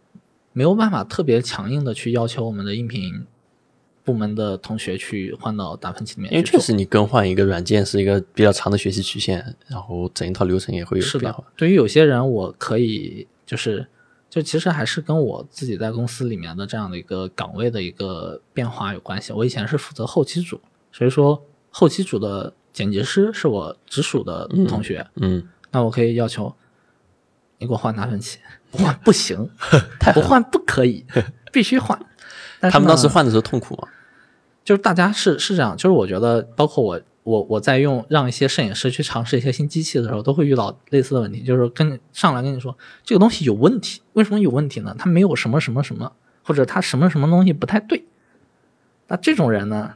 [0.53, 3.25] 没有办法特别强硬的去要求我们的音频
[4.05, 11.45] 部门的同学去换到达芬奇里面，因为确实你更换一个软件是一个比较长的学习曲线，然后整一套流程也会有变化的。。
[11.57, 13.87] 对于有些人，我可以就是
[14.29, 19.33] 就其实还是跟我自己在公司里面的这样的一个岗位的一个变化有关系。
[19.33, 26.54] 我以前是负责后期组，所以说后期组的剪辑师是我直属的同学，嗯，那我可以要求
[27.58, 28.38] 你给我换达芬奇，
[28.70, 29.50] 不换不行，
[30.14, 31.04] 不换不可以，
[31.52, 31.98] 必须换。
[32.61, 33.88] 他们当时换的时候痛苦吗？
[34.64, 44.94] 就是大家是是这样，就是我觉得，包括我我我在用让一些摄影师去尝试一些新机器的时候，都会遇到类似的问题，就是跟上来跟你说这个东西有问题，为什么有问题呢？
[44.98, 46.12] 它没有什么什么什么，
[46.44, 48.04] 或者它什么什么东西不太对。
[49.08, 49.94] 那这种人呢，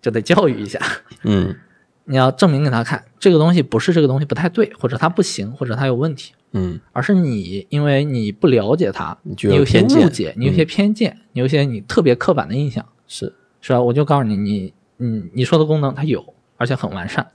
[0.00, 0.80] 就得教育一下，
[1.22, 1.54] 嗯
[2.12, 6.34] 你要证明给他看，这个东西不是这个东西不太对，或者它不行，或者它有问题。
[6.52, 13.80] 嗯而是你因为你不了解它，你有些误解，你有些偏见，你有些你特别刻板的印象，是是吧？
[13.80, 16.22] 我就告诉你，你你你说的功能它有，
[16.58, 17.26] 而且很完善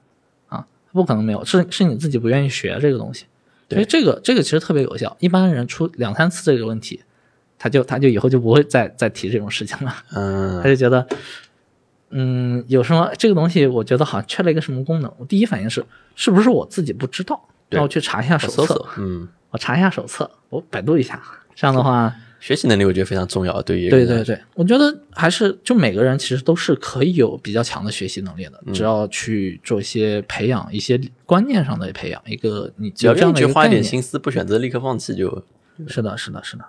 [0.48, 3.26] 啊，不可能没有，是是你自己不愿意学这个东西。
[3.72, 7.02] 所以这个这个其实特别有效，一般人出两三次这个问题，
[7.58, 11.08] 他就他就以后就不会再再提这种事情了，嗯 他就觉得。
[12.10, 15.12] 嗯，有什么这个东西，我觉得好像缺了一个什么功能。
[15.18, 15.84] 我第一反应是，
[16.16, 17.40] 是不是我自己不知道？
[17.70, 21.22] 对那我去查一下手册，搜索，嗯，我查一下手册，我百度一下。
[21.54, 33.70] 这样的话， 学习能力我觉得非常重要，对于对对对，我觉得还是就每个人其实都是可以有比较强的学习能力的，嗯只要去做一些培养，一些观念上的培养，一个你只要这样的愿意去花一。
[33.70, 35.44] 点心思，不选择立刻放弃就。
[35.88, 36.66] 是的，是的，是的，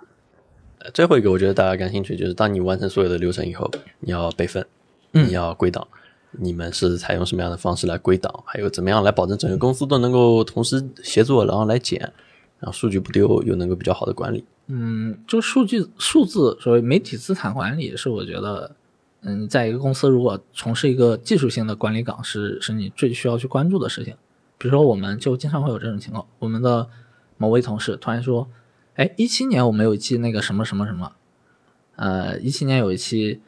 [0.79, 3.71] 呃最后一个，我觉得大家感兴趣就是，当你完成所有的流程以后，
[4.01, 4.67] 你要备份，嗯
[5.11, 5.87] 你要归档。
[6.31, 8.43] 你们是采用什么样的方式来归档？
[8.45, 11.99] 还有怎么样来保证整个公司都能够同时协作，然后来检，
[12.59, 14.45] 然后数据不丢，又能够比较好的管理？
[14.67, 18.75] 嗯，就数据数字，所谓媒体资产管理，是我觉得，
[19.21, 24.15] 嗯，在一个公司如果从事一个技术性的管理岗，是是你最需要去关注的事情。
[24.59, 26.87] 比如说，我们就经常会有这种情况，我们的
[27.37, 28.47] 某位同事突然说
[28.93, 31.13] ：“哎，一七年我们有一期那个什么什么什么，
[31.95, 33.41] 呃，一七年有一期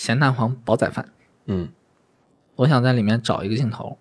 [0.00, 1.10] 咸蛋黄煲仔饭，
[1.44, 1.68] 嗯，
[2.56, 3.98] 我想在里面找一个镜头，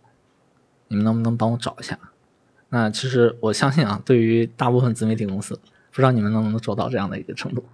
[0.87, 1.99] 你们能不能帮我找一下？
[2.69, 5.59] 那其实我相信啊，对于大部分自媒体公司，
[5.91, 7.65] 不知道你们能不能做到这样的一个程度。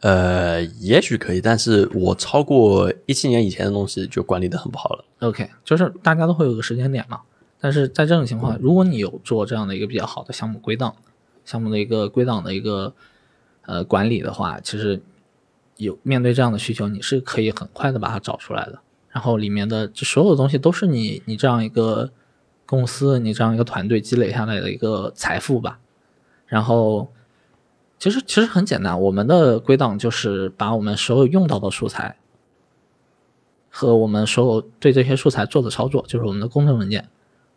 [0.00, 5.04] 呃，也许可以，但是我超过一七年以前的东西就管理的很不好了。
[5.20, 7.20] OK，就是大家都会有个时间点嘛。
[7.60, 10.96] 但是在这种情况，如果你有做这样的一个比较好的项目归档，
[11.44, 12.92] 项目的一个归档的一个
[13.66, 15.00] 呃管理的话，其实
[15.76, 18.80] 有面对这样的需求，你是可以很快的把它找出来的。
[19.10, 22.10] 然后里面的这所有的东西都是你你这样一个
[22.66, 25.78] 公司，你这样一个团队积累下来的一个财富吧。
[26.46, 27.10] 然后
[27.98, 32.16] 其实其实很简单，我们的归档就是把我们所有用到的素材
[33.70, 37.08] 和我们所有对这些素材做的操作，就是我们的工程文件，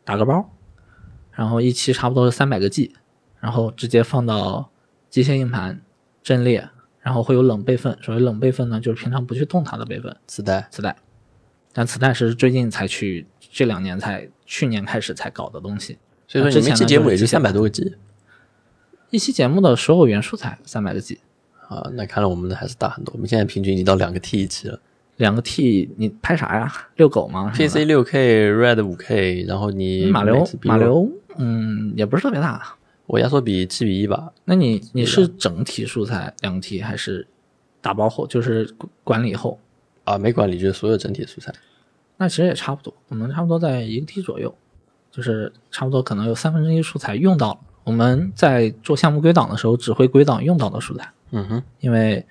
[0.06, 0.50] 打个包，
[1.32, 2.96] 然后一期差不多是三百个 G，
[3.40, 4.70] 然后直接放到
[5.10, 5.82] 机械硬盘
[6.24, 6.70] 阵列，
[7.02, 7.98] 然后会有冷备份。
[8.02, 10.96] 所谓冷备份呢，就是平常不去动它的备份磁带，磁带，
[11.74, 15.98] 但磁带是最近才去，这两年才去年开始才搞的东西。
[16.28, 17.96] 所以说你们一期节目也就三百多个 G
[19.10, 21.20] 一期节目的所有元素材三百个 G，
[21.68, 23.12] 啊，那看来我们的还是大很多。
[23.16, 24.80] 我们现在平均已经到两个 T 一期了。
[25.18, 26.72] 两个 T 你拍啥呀？
[26.96, 32.76] 遛狗吗 PC 六 K Red 五 K，然后你马流马流，嗯，也不是特别大。
[33.10, 37.28] 我压缩比七比一吧，那你你是整体素材两个 T 还是
[37.82, 38.72] 打包后，就是
[39.04, 39.60] 管理后？
[40.04, 41.52] 啊，没管理就是所有整体素材。
[42.18, 44.54] 那其实也差不多，我们差不多在一个 T 左右，
[45.10, 47.60] 就是差不多可能有三分之一素材用到了。
[47.84, 52.24] 我们在做项目归档的时候，只会归档用到的素材，嗯哼，因为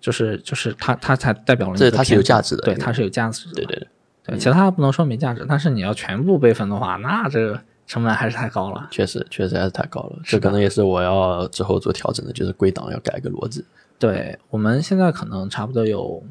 [0.00, 3.88] 就是就是它它才代表了你的这它是有价值的对，它是有价值的，对对对，
[4.34, 8.88] 对，其他不能说没价值，但是你要全部备份的话，那这个成本还是太高了。
[8.90, 13.64] 确实确实还是太高了，这可能也是我要之后做调整的，就是归档要改个逻辑。
[13.98, 16.22] 对我们现在可能差不多有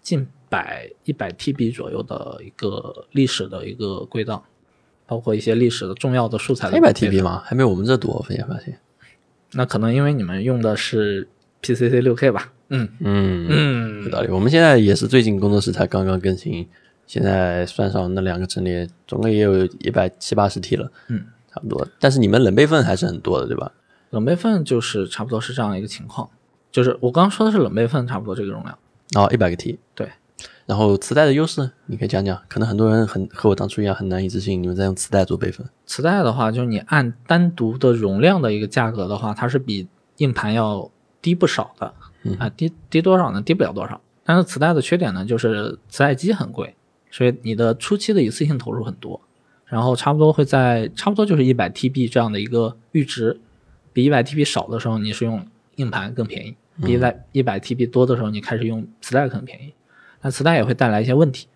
[0.00, 4.42] 近百一百 TB 左右的一个历史的一个归档，
[5.06, 7.42] 包括一些历史的重要的素材的一百 TB 吗？
[7.44, 8.78] 还没有我们这多，我发现发现。
[9.52, 11.28] 那可能因为你们用的是
[11.62, 12.52] PCC 六 K 吧？
[12.68, 14.28] 嗯嗯嗯有道理。
[14.30, 16.66] 我们现在也是最近工作室才刚刚更新，
[17.08, 21.84] 现在算上那两个阵列，总共也有一百七八十 T 了，嗯，差不多。
[21.98, 23.72] 但是你们冷备份还是很多的，对吧？
[24.10, 26.28] 冷备份就是差不多是这样一个情况，
[26.70, 28.78] 就是我刚刚说的是冷备份差不多这个容量。
[29.12, 30.06] 然后一百个 T，对，
[30.66, 32.38] 然后磁带的优势，你可以讲讲。
[32.46, 35.66] 可能很多人很和我当初一样很难以置信，你们在用磁带做备份。
[35.86, 40.90] 磁带的话，就是你按单独的容量的一个价格的话，它是比硬盘要
[41.22, 41.94] 低不少的。
[42.38, 43.40] 啊，低低多少呢？
[43.40, 43.98] 低不了多少。
[44.24, 46.76] 但是磁带的缺点呢，就是磁带机很贵，
[47.10, 49.20] 所以你的初期的一次性投入很多，
[49.66, 53.40] 然后差不多会在差不多就是一百 TB 这样的一个阈值，
[53.92, 59.74] 比一百 TB 少的时候，你是用硬盘更便宜；比一百一百 TB 多的时候，你开始用磁带更便宜。
[60.20, 61.46] 但磁带也会带来一些问题，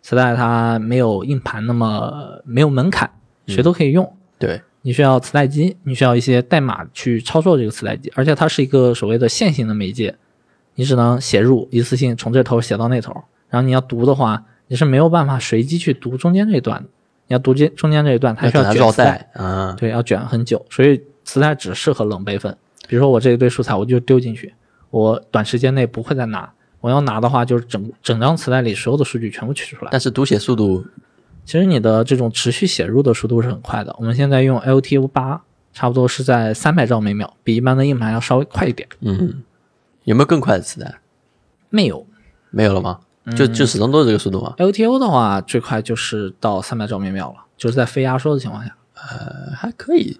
[0.00, 3.10] 磁带它没有硬盘那么没有门槛，
[3.46, 4.10] 谁都可以用。
[4.38, 10.16] 对，你需要磁带机，你需要一些代码去操作这个磁带机，而且它是一个所谓的线性的媒介，
[10.76, 13.12] 你只能写入一次性从这头写到那头，
[13.50, 16.88] 然后你要读的话，你是没有办法随机去读中间这一段的，
[17.28, 19.74] 你要读间中间这一段，它需要卷磁带，带啊。
[19.78, 22.56] 对，要卷很久，所以磁带只适合冷备份。
[22.88, 24.54] 比如说我这一堆素材，我就丢进去，
[24.90, 29.90] 我短时间内不会再拿，我要拿的话，就是整整张磁带里所有的数据全部取出来。
[29.92, 30.84] 但是读写速度
[31.44, 33.94] 其实你的这种持续写入的速度是很快的。
[33.98, 38.88] 我们现在用 LTO 八，差不多是在三百兆每秒，比一般的硬盘要稍微快一点。
[39.00, 39.42] 嗯，
[40.04, 41.00] 有没有更快的磁带？
[41.70, 42.06] 没有
[42.50, 43.00] 没有了吗？
[43.34, 50.18] 就就始终都是这个速度啊？LTO 的话，最快就是到三百兆每秒了，就是在非压缩的情况下，呃，还可以，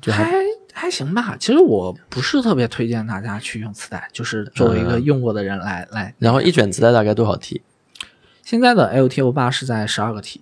[0.00, 0.36] 就还还
[0.72, 1.36] 还行吧。
[1.38, 6.14] 其实我不是特别推荐大家去用磁带，就是作为一个用过的人来、来。
[6.18, 7.60] 然后一卷磁带大概多少 T？
[8.42, 10.40] 现在的 LTO 八是在十二个 T，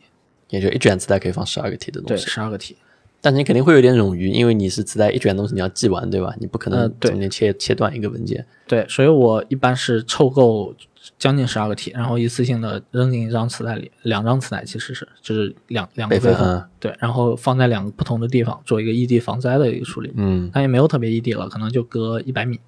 [0.50, 2.26] 也就一卷磁带可以放十二个 T 的，东西。
[2.26, 2.76] 十二个 T。
[3.20, 6.35] 但是你肯定会有点冗余，因为你是磁带一卷东西你要记完，对吧？
[6.38, 8.44] 你不可能中间切、切断一个文件。
[8.66, 10.74] 对，所以我一般是凑够
[11.18, 20.12] 将近十二个 T，然后一次性的扔进一张磁带里，两张磁带其实是就是两两个备份，备份啊对，然后放在两个不同的地方做一个异地防灾的一个处理。
[20.16, 22.61] 嗯，但也没有特别异地了，可能就隔一百米，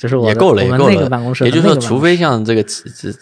[0.00, 0.94] 这是我也够了，也够了。
[0.94, 2.64] 那个办公室，也就是说，除非像这个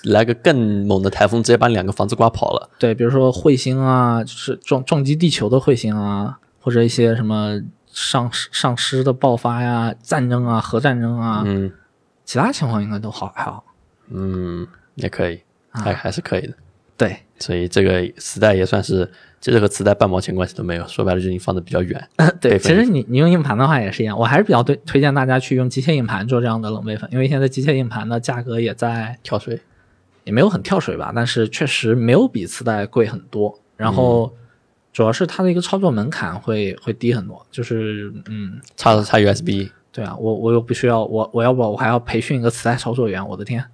[0.04, 2.70] 来个更猛的台风，直接把两个房子刮跑了。
[2.78, 11.72] 对，比如说彗星啊，就是撞撞击地球的彗星啊，或者一些什么丧丧尸的爆发呀、战争啊、核战争啊，嗯
[12.24, 13.64] 其他情况应该都好还好。
[14.10, 14.64] 嗯，
[14.94, 15.40] 也可以，
[15.72, 16.54] 啊还还是可以的。
[16.96, 19.10] 对，所以这个时代也算是，
[19.40, 20.86] 其实和磁带半毛钱关系都没有。
[20.88, 22.08] 说白了，就是你放的比较远。
[22.40, 29.60] 对，其实你你用硬盘的话也是一样，我还是比较推推荐大家去用机械硬盘做这样的冷备份，因为现在机械硬盘的价格也在跳水，
[30.24, 33.58] 也没有很跳水吧，但是确实没有比磁带贵很多。
[33.76, 34.32] 然后
[34.92, 43.64] 主要是它的一个操作门槛会会低很多，就是嗯，插插 USB，对啊，我我又不需要我我要不我还要培训一个磁带操作员，我的天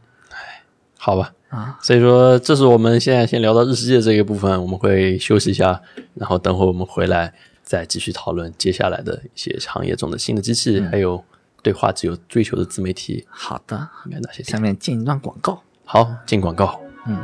[1.04, 1.32] 好吧。
[1.50, 1.78] 啊！
[1.82, 5.78] 所以说，这是我们现在先聊到日世界这个部分，我们会休息一下，
[6.14, 11.22] 然后等会我们回来再继续讨论接下来的一些行业中的新的机器，还有
[11.62, 14.42] 对画质有追求的自媒体好的，应该哪些。
[14.42, 15.62] 下面进一段广告。
[15.84, 16.80] 好，进广告。
[17.06, 17.18] 嗯，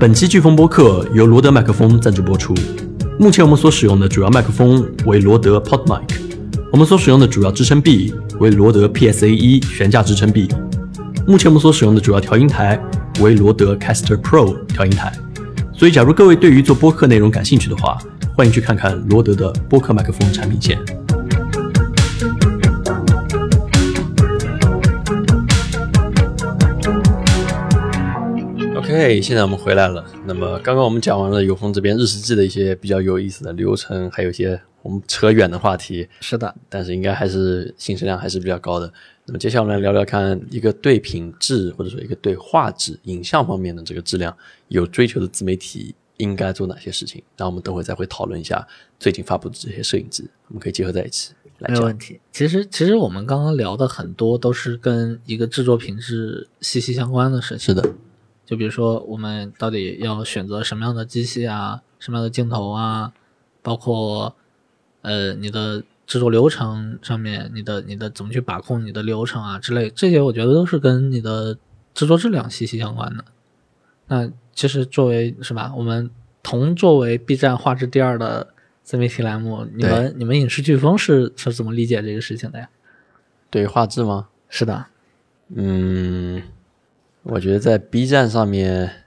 [0.00, 2.52] 本期飓风播客由罗德麦克风赞助播出。
[3.18, 6.02] 目前我们所使用的主要麦克风为罗德 PodMic，
[6.72, 10.48] 我们所使用的主要支撑臂为罗德 PSA 一悬架支撑臂。
[11.24, 12.80] 目前我们所使用的主要调音台
[13.20, 15.12] 为罗德 Caster Pro 调音台。
[15.72, 17.96] 所以，假如各位对于做播客内容感兴趣的话，
[18.36, 20.78] 欢迎去看看罗德的播客麦克风产品线。
[28.76, 30.04] OK，现在我们回来了。
[30.26, 38.92] 那么刚刚我们讲完了有风这边日食记的一些比较有意思的流程，还有一些我们扯远的话题，是的，但是应该还是信息量还是比较高的。
[39.24, 44.36] 那么接下来我们来聊聊看一个对品质或者说一个对画质、影像方面的这个质量
[44.68, 47.22] 有追求的自媒体应该做哪些事情。
[47.36, 48.66] 然后我们等会再会讨论一下
[48.98, 51.70] 最近发布的这些摄影机，我们可以结合在一起来。
[51.70, 52.18] 没有问题。
[52.32, 57.60] 其实，其实我们刚刚聊的很多都是跟一个制作品质息息相关的事情。
[57.60, 57.94] 是的，
[58.44, 63.12] 就比如说我们到底要选择什么样的机器啊，什么样的镜头啊，
[63.62, 64.34] 包括
[65.02, 71.56] 呃你的制作流程上面，你的你的怎么去把控你的流程啊之类，这些我觉得都是跟你的
[71.94, 73.24] 制作质量息息相关的。
[74.08, 76.10] 那其实作为是吧，我们
[76.42, 78.48] 同作为 B 站画质第二的
[78.82, 82.68] 自媒体栏目，你们你们影视飓风是是怎么理解这个事情的呀？
[83.48, 84.28] 对画质吗？
[84.48, 84.86] 是的，
[85.54, 86.42] 嗯，
[87.22, 89.01] 我觉得在 B 站上面，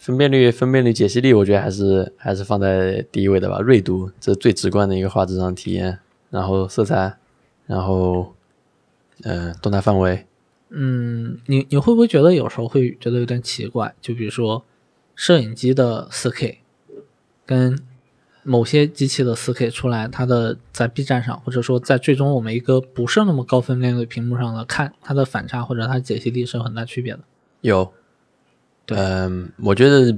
[0.00, 3.60] 分辨率、分辨率、解析力，我觉得还是还是放在第一位的吧。
[3.60, 5.98] 锐度，这是最直观的一个画质上体验。
[6.30, 7.18] 然后色彩，
[7.66, 8.34] 然后，
[9.24, 10.26] 呃，动态范围，
[10.68, 13.92] 嗯，你你会不会觉得有时候会觉得有点奇怪？
[14.00, 14.64] 就比如说，
[15.16, 16.58] 摄影机的 4K
[17.44, 17.76] 跟
[18.44, 27.20] 某些机器的 4K 出来，它的在 B 站上，或者说在最终我们一个不是那么高分辨率屏幕上的看，它的反差或者它解析力是有很大区别的。
[27.60, 27.92] 有，对
[28.96, 30.16] 嗯，我觉得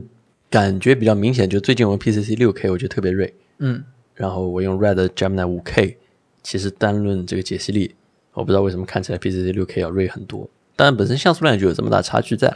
[0.51, 3.35] 感觉比较明显，就最近我用 PCC 六 K，我觉得特别锐。
[3.59, 3.83] 嗯，
[4.15, 5.99] 然后我用 Red Gemini 五 K，
[6.43, 7.95] 其实单论这个解析力，
[8.33, 10.49] 我不知道为什么看起来 PCC 六 K 要锐很多。
[10.75, 12.55] 当然本身像素量就有这么大差距在，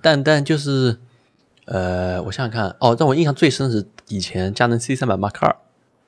[0.00, 0.96] 但但就是，
[1.66, 5.56] 呃，我想想看，哦，让我印象最深的是以前佳能 C 三百 Mark 二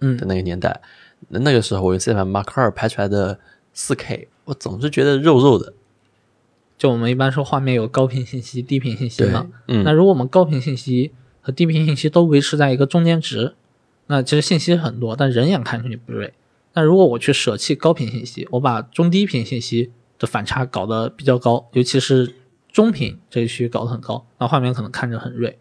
[0.01, 0.80] 嗯的那个年代，
[1.28, 3.38] 那那个时候我用 C 三百 Mark 二拍出来的
[3.74, 5.72] 四 K，我总是觉得肉肉的。
[6.82, 9.46] 就我们一般说画面有高频信息、低频信息嘛。
[9.68, 13.54] 嗯那如果我们高频信息和低频信息都维持在一个中间值，
[14.08, 16.34] 那其实信息很多，但人眼看上去不锐。
[16.72, 22.34] 那如果我去舍弃高频信息，我把中低频信息的反差搞得比较高，尤其是
[22.72, 25.56] 中频这一区搞得很高，那画面可能看着很锐。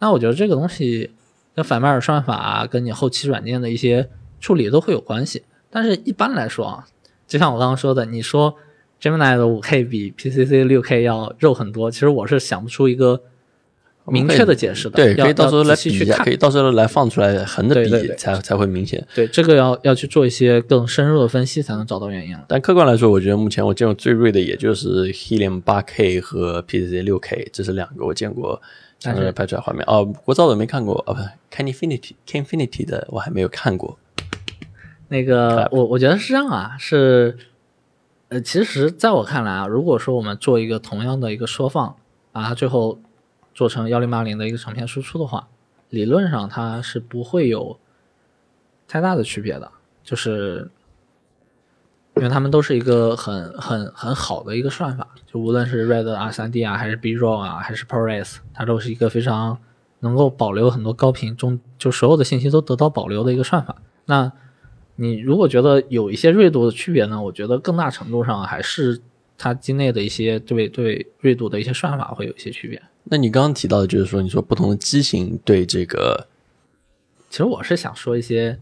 [0.00, 1.10] 那我觉得这个东西
[1.54, 5.42] 跟反麦尔算法啊，跟你后期软件的一些处理都会有关系。
[5.70, 6.86] 但是一般来说啊，
[7.26, 8.54] 就像我刚刚说的，你说
[9.00, 13.20] Gemini 的 5K 比 PCC 6K 要肉很多，其实我是想不出一个
[14.06, 14.96] 明确的解释的。
[14.96, 19.06] 对，要可以到时候来比一下，仔细去看可以到时候来放出来横着比才才会明显。
[19.14, 22.44] 对这个要要去做一些更深入的分析，才能找到原因了。
[22.48, 28.60] 但客观来说，我觉得目前我见过最锐的也就是 Helium 8K 和 PCC 6K，这是两个我见过
[29.02, 29.84] 但是拍出来画面。
[29.86, 31.20] 哦，国造的没看过，哦不
[31.54, 33.98] ，Canfinity Canfinity 的我还没有看过。
[35.08, 37.36] 那个，我我觉得是这样啊，是，
[38.28, 41.96] 呃，其实在我看来啊，如果说我们做一个同样的一个缩放，
[42.32, 42.98] 把它最后
[43.54, 45.48] 做成幺零八零的一个成片输出的话，
[45.90, 47.78] 理论上它是不会有
[48.88, 49.70] 太大的区别的，
[50.02, 50.70] 就是
[52.16, 59.58] 因为它们都是一个很很很好的一个算法，就无论是 Red R 3 D 啊，还是 B RAW 啊，还是 ProRes，它都是一个非常
[60.00, 63.76] 能够保留很多高频中，就所有的信息都得到保留的一个算法。
[64.06, 64.32] 那
[64.96, 69.00] 你如果觉得有一些锐度的区别呢，我觉得更大程度上还是
[69.38, 72.82] 它机内的一些对对锐度的一些算法会有一些区别。
[73.04, 76.26] 那你刚刚提到的就是说，你说不同的机型对这个，
[77.30, 78.58] 其实我是想说一些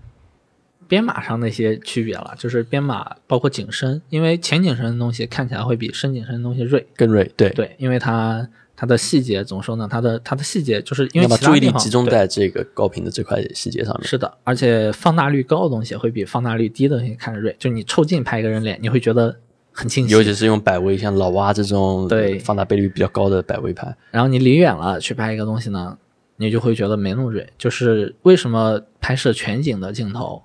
[0.86, 8.46] 编码上的一些区别了，就是编码包括景深，因为前景深的东西看起来会比深景深的东西锐，更锐，对，对，因为它
[8.84, 9.88] 它的细节怎么说呢？
[9.90, 14.06] 它的它的细节就是因为把注意力集中在这个高频的这块细节上面。
[14.06, 19.34] 是的，而且放大率高的东西会比放大率低的东西看着锐，就你凑近拍一个人脸，你会觉得
[19.72, 25.96] 很清晰，尤其是用百威，像老蛙这种对放大倍率比较高的百威拍，然后你离远了去拍一个东西呢，
[26.36, 27.48] 你就会觉得没那么锐。
[27.56, 30.42] 就是为什么拍摄全景的镜头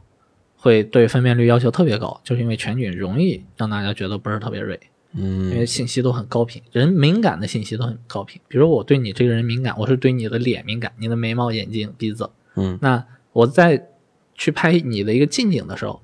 [0.56, 4.80] 会对分辨率要求特别高，就是因为全景容易让大家觉得不是特别锐，
[5.14, 8.40] 因嗯，为信息都很高频，人敏感的信息都很高频。
[8.48, 12.30] 比如我对你这个人敏感，我是对你的脸敏感，你的眉毛、眼睛、鼻子。
[12.56, 13.04] 嗯，那
[13.34, 13.88] 我在
[14.36, 16.02] 去拍你的一个近景的时候，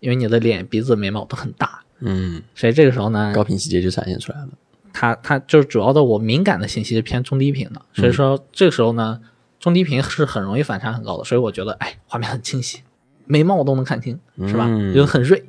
[0.00, 4.48] 因为你的脸、鼻子、眉毛都很大，嗯，所以这个时候呢，高频细节就展现出来了。
[4.92, 9.20] 它它就是主要的我敏感的信息是偏中低频的，所以说这个时候呢，
[9.60, 12.80] 中低频是很容易反差很高的，所以我觉得哎画面很清晰，
[13.26, 14.66] 眉毛我都能看清，是吧？
[14.68, 15.44] 嗯就很锐。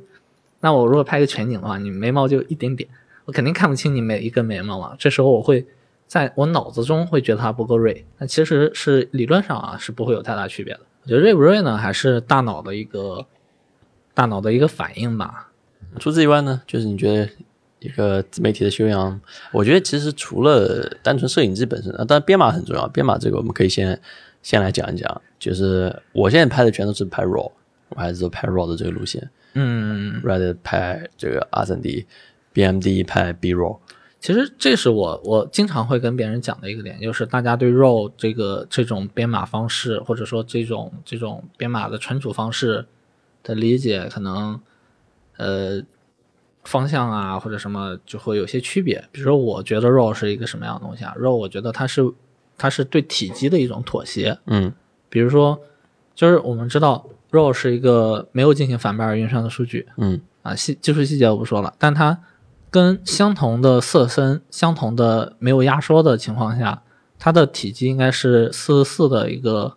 [0.60, 2.90] 那我如果拍个全景的话，你眉毛就一点点，
[3.26, 4.96] 我肯定看不清你每一根眉毛嘛。
[4.98, 5.66] 这时候我会
[6.08, 10.82] 在我脑子中会觉得它不够锐，那其实是理论上啊是不会有太大区别的。
[11.04, 13.26] 我觉得锐不锐呢，还是大脑的一个
[14.14, 15.52] 大脑的一个反应吧。
[16.00, 17.30] 除此以外呢，就是你觉得
[17.80, 24.00] 一个自媒体的修养，我觉得其实除了单纯摄影机本身啊，当然编码很重要，编码这个我们可以先
[24.42, 27.52] 先来讲一讲，就是我现在拍的全都是拍 RAW，
[27.90, 33.80] 我还是走拍 RAW 的这个路线嗯，，Red 拍这个 R 3 D，BMD 拍 B RAW。
[34.20, 42.86] 其实这是我我经常会跟别人讲的一个点，就是大家对 RAW 这个这种编码方式，或者说这种这种编码的存储方式
[43.44, 44.60] 的理解，可能
[45.38, 45.82] 呃
[46.64, 49.08] 方向啊或者什么就会有些区别。
[49.12, 52.02] 比如说，我觉得 RAW 是一个什么样的东西啊？RAW 我觉得它是
[52.58, 54.38] 它是对体积的一种妥协。
[54.48, 54.74] 嗯
[55.08, 55.62] 比如说，
[56.16, 62.20] 就是我们知道 RAW 是一个没有进行反贝尔运算的数据，嗯啊，细技术细节我不说了，但它
[62.70, 66.82] 跟相同的色深、相同的没有压缩的情况下，
[67.18, 69.76] 它的体积应该是四十四的一个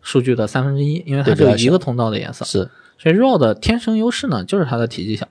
[0.00, 2.44] 数据的三分之一，因为它只有一个通道的颜色。
[2.44, 5.26] 是，所以 RAW 的天生优势呢，就是它的体积小。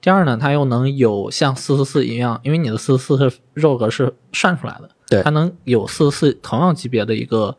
[0.00, 7.56] 第二呢，它又能有像四十四一样，因为你的四十四是 RAW 格是算出来的，对它能有四十四同样级别的一个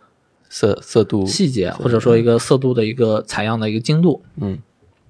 [0.53, 4.21] 色色度，细节，或者说一个色度的一个采样的一个精度。
[4.39, 4.59] 嗯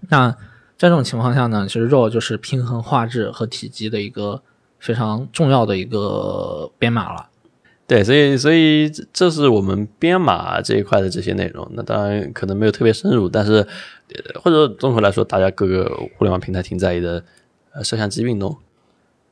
[0.09, 0.31] 那
[0.77, 4.41] 在这种情况下呢，其实 RAW 就是平衡画质和体积的一个
[4.79, 7.27] 非常重要的一个编码了。
[7.85, 11.69] 对，所以所以这这是我们编码这一块的这些内容。
[11.73, 15.83] 那当然可能没有特别深入，但是呃或者综合来说，大家各个
[16.17, 17.21] 互联网平台挺在意的，
[17.73, 18.57] 呃，摄像机运动。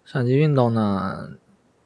[0.04, 1.30] 摄像机运动呢，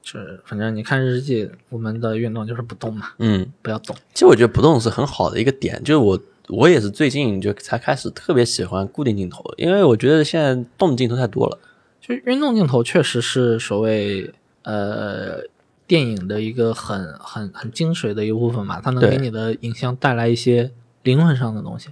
[0.06, 3.96] 就是反正你看日记，我们的运动就是不动嘛，嗯，不要动。
[4.14, 11.58] 其实我觉得不动是很好的一个点，就是我我也是最近就才开始特别喜欢固定镜头，因为我觉得现在动的镜头太多了。
[12.00, 14.32] 就是运动镜头确实是所谓
[14.62, 15.40] 呃
[15.88, 21.90] 电影的一个很很很精髓的一个部分嘛，它能给你的影像带来一些灵魂上的东西。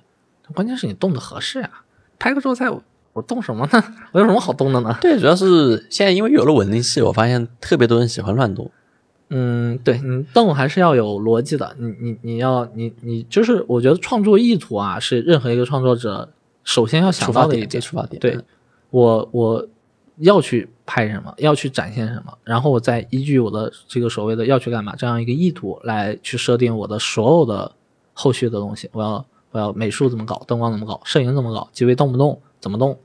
[0.54, 1.72] 关键是你动的合适呀、
[2.20, 2.70] 拍个做菜，
[3.14, 3.84] 我动什么呢？
[4.12, 4.98] 我有什么好动的呢？
[5.00, 8.70] 对，主要是现在因为有了稳定器，我发现特别多人喜欢乱动。
[9.30, 16.30] 嗯，对你动还是要有逻辑的，你你你要你你就是我觉得创作意图啊，是任何一个创作者
[16.64, 17.82] 首先要想到的一点。
[17.82, 18.20] 出发点。
[18.20, 18.38] 对
[18.92, 19.68] 我我
[20.18, 27.72] 要去拍什么，要去展现什么，然后我再依据我的这个所谓的要去干嘛这样一个意图来去设定我的所有的
[28.14, 28.88] 后续的东西。
[28.92, 32.98] 我要我要美术怎么搞，灯光怎么搞，摄影怎么搞，机位动不动，怎么动，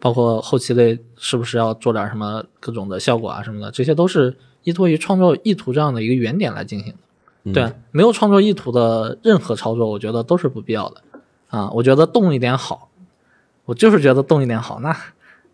[0.00, 6.98] 包括后期类是不是要做点什么各种的效果啊什么的，这些都是依托于创作意图这样的一个原点来进行的。
[7.44, 11.00] 嗯对，没有创作意图的任何操作，我觉得都是不必要的
[11.46, 11.70] 啊。
[11.70, 12.90] 我觉得动一点好，
[13.66, 14.90] 我就是觉得动一点好，那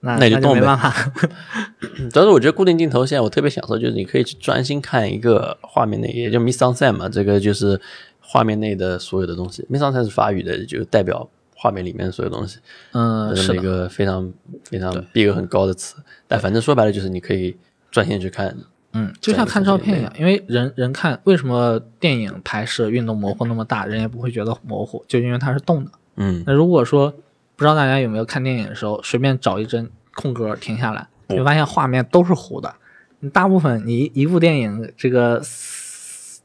[0.01, 1.13] 那那就动呗就没办法。
[2.11, 7.79] 主要是我觉得固定镜头现在我特别享受，就是你可以去专心看一个画面内，也就 mise en scène 嘛，这个就是
[8.21, 9.63] 画面内的所有的东西。
[9.71, 11.29] mise en scène 是法语的，就代表
[11.63, 12.59] 画面里面的所有东西，
[12.91, 14.33] 嗯，是一个非常
[14.65, 15.95] 非常逼格很高的词。
[16.27, 17.57] 但反正说白了就是你可以
[17.89, 18.57] 专心去看。
[18.95, 25.91] 嗯，就像看照片一样，因为人人看为什么电影拍摄运动模糊那么大，人也不会觉得模糊，就因为它是动的。
[26.17, 27.11] 嗯，那如果说
[27.55, 32.75] 不知道大家有没有看电影的时候，随便找一帧空格停下来，你会发现画面都是糊的。
[33.21, 35.41] 你大部分你一部电影这个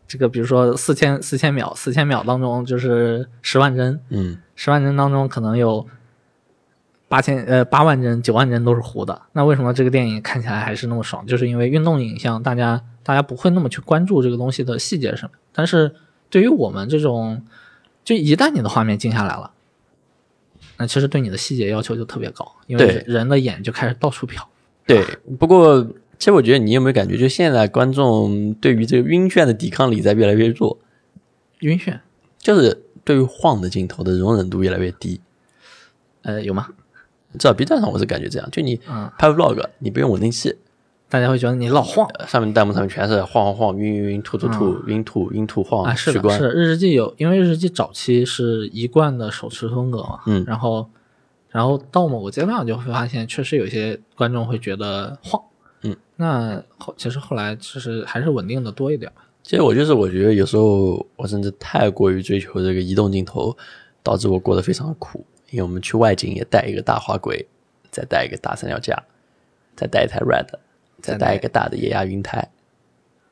[0.08, 5.88] 这个，比如说四千四千秒，四千秒当中就是十万帧，嗯，十万帧当中可能有
[7.08, 9.22] 八千呃八万帧、九万帧都是糊的。
[9.32, 11.26] 那为什么这个电影看起来还是那么爽？
[11.26, 15.32] 就是因为运动影像，大家大家不会那么去关注这个东西的细节什么。
[15.54, 15.96] 但是
[16.30, 17.46] 对于我们这种，
[18.04, 19.52] 就一旦你的画面静下来了，
[20.78, 24.42] 那其实对你的细节要求就特别高，因为人的眼就开始到处瞟。
[24.86, 25.06] 对。
[25.40, 25.82] 不过
[26.18, 30.78] 其实我觉得你有没有感觉，就现在观众对于这个晕眩的抵抗力在越来越弱，
[31.60, 32.00] 晕眩，
[32.40, 35.22] 就是对于晃的镜头的容忍度越来越低。
[36.24, 36.68] 呃，有吗？
[37.40, 40.58] 至少 B 站上我是感觉这样，就你嗯拍 vlog，你不用稳定器，
[41.08, 46.40] 大家会觉得你老晃呃上面弹幕上面全是晃晃晃、晕晕晕、吐吐吐、晕吐晕吐晃、啊，是的，是。
[46.42, 50.90] 的，日记有，因为日记早期是一贯的手持风格嘛，嗯然后，
[51.50, 55.42] 然后到某个阶段就会发现，确实有些观众会觉得晃，
[55.84, 59.10] 嗯，那后其实后来其实还是稳定的多一点，
[59.48, 63.56] 其实我就是我觉得有时候我甚至太过于追求这个移动镜头，
[64.04, 65.26] 导致我过得非常苦。
[65.52, 67.48] 因为我们去外景也带一个大滑轨，
[67.90, 69.02] 再带一个大三脚架，
[69.74, 70.48] 再带一台 Red，
[71.02, 72.52] 再带一个大的液压云台。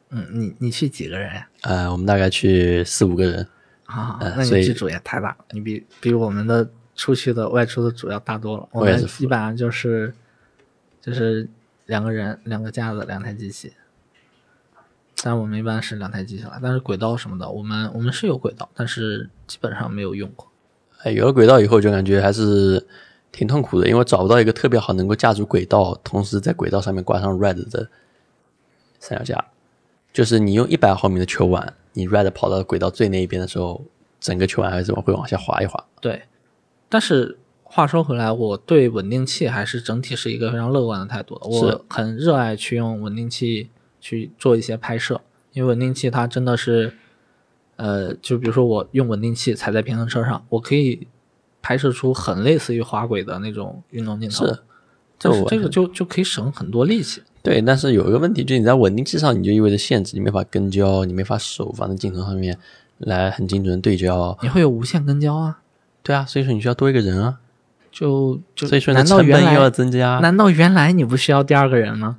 [0.08, 1.50] 嗯，你你去几个人呀？
[1.64, 3.46] 呃，我们大概去四五个人。
[3.84, 8.66] 啊，那你剧组也太大了，你比比我们的出去的外出的组要大多了。
[8.72, 10.14] 我们基本上就是
[11.02, 11.46] 就是
[11.88, 13.74] 两个人，两个架子，两台机器。
[15.24, 20.48] 但我们一般是两台机器了，但是轨道什么的，我们我们是有轨道，但是基本上没有用过。
[21.04, 22.86] 哎，有了轨道以后，就感觉还是
[23.32, 27.90] 挺痛苦的，因为找不到一个特别好能够架住轨道，同时在轨道上面挂上 Red 的
[29.00, 29.46] 三脚架。
[30.12, 33.84] 就是你用一百毫米的球碗你 ride 跑到轨道最那一边的时候，
[34.22, 35.84] 整个球还是会往下滑一滑。
[36.00, 36.24] 对，
[36.88, 41.46] 但是话说回来，我对稳定器还是整体是一个非常乐观的态度的。
[41.48, 43.70] 我很热爱去用稳定器
[44.06, 45.20] 去做一些拍摄，
[45.52, 46.94] 因为稳定器它真的是，
[47.76, 51.08] 呃，就比如说我用稳定器踩在平衡车上，我可以
[51.60, 54.46] 拍摄出很类似于滑轨的那种运动镜头。
[54.46, 54.60] 是，
[55.18, 57.24] 就是这个就就可以省很多力气。
[57.42, 62.56] 对，但是有一个问题，就是你在稳定器上，你就意味着限制，你没法跟焦，你没法手放在镜头上面
[63.00, 64.38] 来很精准的对焦。
[64.44, 65.62] 你会有无限跟焦啊，
[66.04, 67.40] 对啊，所以说你需要多一个人啊，
[67.92, 70.20] 就就所以说难道原成本又要增加。
[70.20, 72.18] 难道原来你不需要第二个人吗？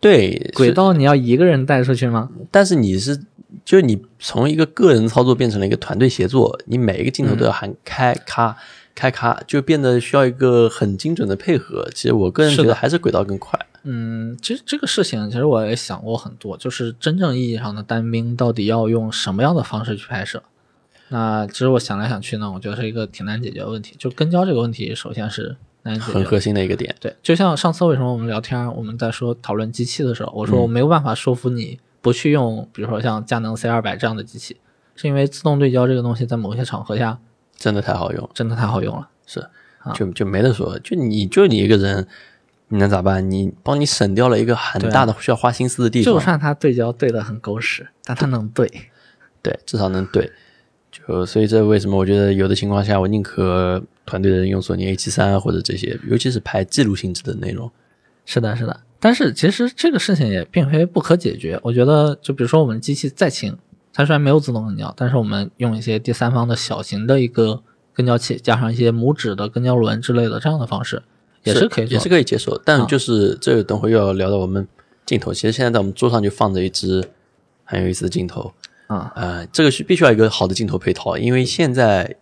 [0.00, 2.30] 对，轨道你要一个人带出去吗？
[2.50, 3.16] 但是你是，
[3.64, 8.56] 就是你从一个个人操作变成了一个团队协作，你每一个镜头都要喊开咔、
[8.94, 11.88] 开咔，就变得需要一个很精准的配合。
[11.94, 13.58] 其实我个人觉得还是轨道更快。
[13.82, 20.42] 嗯，其实这个事情，其实我也想过很多，就是真正意义上的单兵到底要用什么样的方式去拍摄？
[21.08, 23.96] 那其实我想来想去呢，我觉得是一个挺难解决的问题。
[23.98, 25.56] 就跟焦这个问题，首先是
[25.96, 26.92] 很核心的一个点。
[26.98, 34.56] 对，就像上次为什么我们聊天，我们在说讨论机器的时候，我说我没有办法说服你不去用，比如说像佳能 C 二百这样的机器，
[34.96, 37.18] 是因为自动对焦这个东西在某些场合下
[37.56, 39.08] 真的太好用，真的太好用了。
[39.26, 39.46] 是
[39.94, 42.06] 就就没得说，就你就你一个人，
[42.68, 43.30] 你能咋办？
[43.30, 48.70] 你帮你省掉了一个很大的需要花心思的地方，就算它对焦对的很狗屎，但它能对。
[49.40, 50.32] 对，至少能对。
[51.06, 57.70] 就所以这为什么我觉得有的情况下，我宁可团队的人用索尼 A 7 3或者这些，尤其是拍记录性质的内容。
[58.24, 58.80] 是的，是的。
[59.00, 61.58] 但是其实这个事情也并非不可解决。
[61.62, 63.56] 我觉得，就比如说我们机器再轻，
[63.92, 67.62] 它虽然没有自动跟焦，但是我们用一些第三方的小型的一个
[67.94, 71.02] 跟焦器，加上一些拇指的跟焦轮之类的这样的方式，
[71.44, 71.94] 也是可以做的。
[71.94, 72.60] 也是可以接受。
[72.64, 74.66] 但就是、这等会又要聊到我们
[75.06, 75.32] 镜头。
[75.32, 77.02] 其实现在在我们桌上就放着一支
[77.64, 78.52] 很有意思的镜头，
[78.88, 82.16] 啊、呃，这个是必须要一个好的镜头配套，因为现在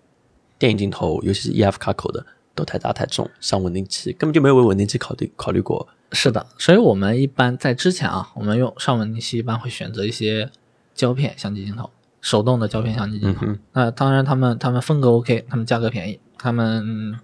[0.58, 5.88] 电影镜头，尤其是 EF 卡口的，都太大太重，上稳定器根本就没有为稳定器考虑考虑过。
[6.12, 10.50] 是的，所以我们一般在之前啊，我们用上稳定器一般会选择一些
[10.94, 11.90] 胶片相机镜头，
[12.20, 13.46] 手动的胶片相机镜头。
[13.46, 17.18] 嗯那当然，他们他们风格 OK，他们价格便宜，他们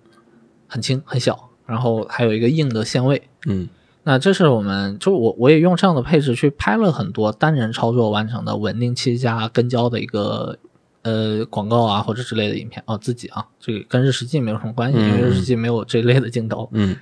[0.66, 3.22] 很轻很小，然后还有一个硬的限位。
[3.46, 3.68] 嗯，
[4.04, 10.58] 那这是我们就我我也用这样的配置去拍了很多单人操作完成的稳定器加跟焦的一个
[11.02, 16.68] 呃广告啊或者之类的影片哦，自己啊，这个跟日食记没有什么关系，因为日食记没有这类的镜头。
[16.72, 16.96] 嗯，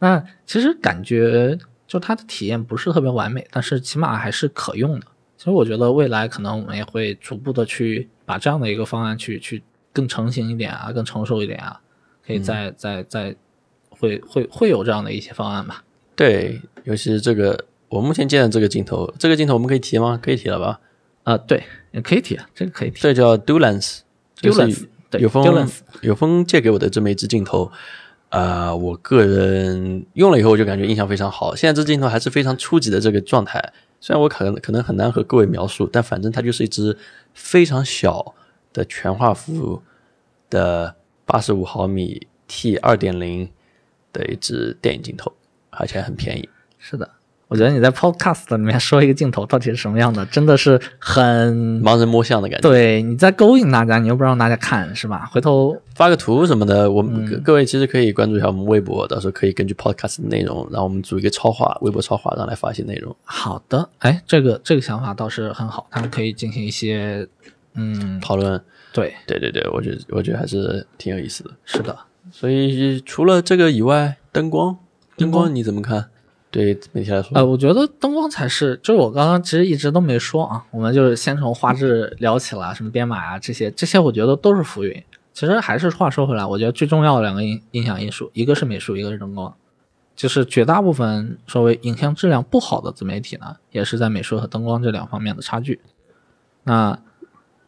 [0.00, 5.06] 那其实感觉就它的体验不是特别完美，但是起码还是可用的。
[5.36, 11.80] 其实我觉得未来可能我们也会逐步的去把这样的一个方案去去更成型一点啊，更成熟一点啊，
[12.26, 13.36] 可以再、再再
[13.88, 15.84] 会会会有这样的一些方案吧。
[16.20, 20.20] 对，尤其是这个我目前见的这个镜头，这个镜头我们可以提吗？
[20.22, 20.78] 可以提了吧？
[21.22, 23.00] 啊、对，也可以提，这个可以提。
[23.00, 24.00] 这叫 Dulance，
[24.34, 25.70] 就是 Dulance，对有风
[26.02, 27.72] 有风借给我的这么一支镜头，
[28.28, 31.56] 啊，我个人用了以后我就感觉印象非常好。
[31.56, 36.94] 现在这镜头还是非常初级的这个状态，虽然我可能可能很难和各位描述，但反正它就是一支
[37.32, 38.34] 非常小
[38.74, 39.80] 的全画幅
[40.50, 40.94] 的
[41.24, 43.48] 八十五毫米 T 二点零
[44.12, 45.32] 的一支电影镜头，
[45.70, 46.48] 而且很便宜。
[46.78, 47.08] 是的，
[47.48, 52.68] 我觉得你在 Podcast 里面说一个镜头到底是什么样的，真的是很盲人摸象的感觉。
[52.68, 55.28] 对，你在勾引大家，你又不让大家看，是吧？
[55.32, 67.26] 回头发个图什么的，我们、嗯各各位其实可以关注一下我们微博，到时候可以根据 podcast 的内容，然后我们组一个超话，微博超话，让来发一些内容好的，哎，这个这个想法倒是很好，他们可以进行一些，
[67.74, 68.60] 嗯，讨论。
[68.92, 71.50] 对，对对对，我觉得我觉得还是挺有意思的。
[71.64, 71.96] 是的，
[72.32, 74.76] 所以除了这个以外，灯光
[75.20, 76.06] 灯光你怎么看？
[76.50, 85.02] 对媒体来说，呃，我觉得灯光才是，就是我刚刚其实一直都没说啊，我们就是先从画质聊起了，什么编码啊这些，这些我觉得都是浮云。
[85.32, 89.54] 其实还是话说回来，我觉得最重要的两个影影响因素，一个是美术，一个是灯光。
[90.16, 95.80] 就是绝大部分所谓影像质量不好的自媒体呢，也是在美术和灯光这两方面的差距。
[96.64, 96.98] 那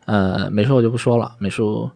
[0.05, 1.91] 呃，美术我就不说了，美术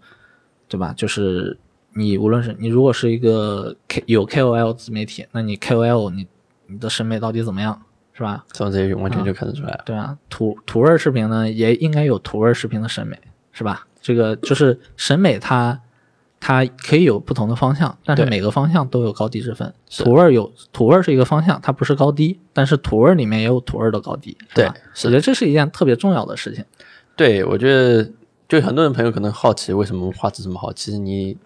[0.68, 0.94] 对吧？
[0.96, 1.58] 就是
[1.96, 6.26] 你无论是你如果是一个 K 有 KOL 自媒体，那你 KOL 你
[6.66, 7.80] 你的审美到底怎么样，
[8.12, 8.44] 是吧？
[8.52, 9.82] 从这些完全就看得出来了。
[9.86, 13.18] 对啊，土土味视频呢也应该有土味视频的审美，
[13.52, 13.86] 是吧？
[14.00, 15.80] 这个就是审美它
[16.38, 19.72] 它可以有不同的方向，但是每个方向都有高低之分。
[19.88, 24.72] 是图味有土味是一个方向，它不是高低，但是土味里面也有土味的高低，是吧？
[24.72, 26.64] 对是我觉得这是一件特别重要的事情。
[27.16, 28.08] 对，我觉得
[28.48, 31.36] 就很多人朋友可能好奇为什么画质这么好，其实你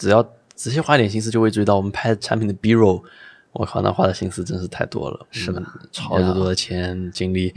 [0.00, 0.20] 只要
[0.56, 3.00] 仔细花一点心思，就会注意到我们拍产品的 B roll，
[3.52, 7.54] 我靠，那花的心思真是太多了，是的，超级多的钱精力。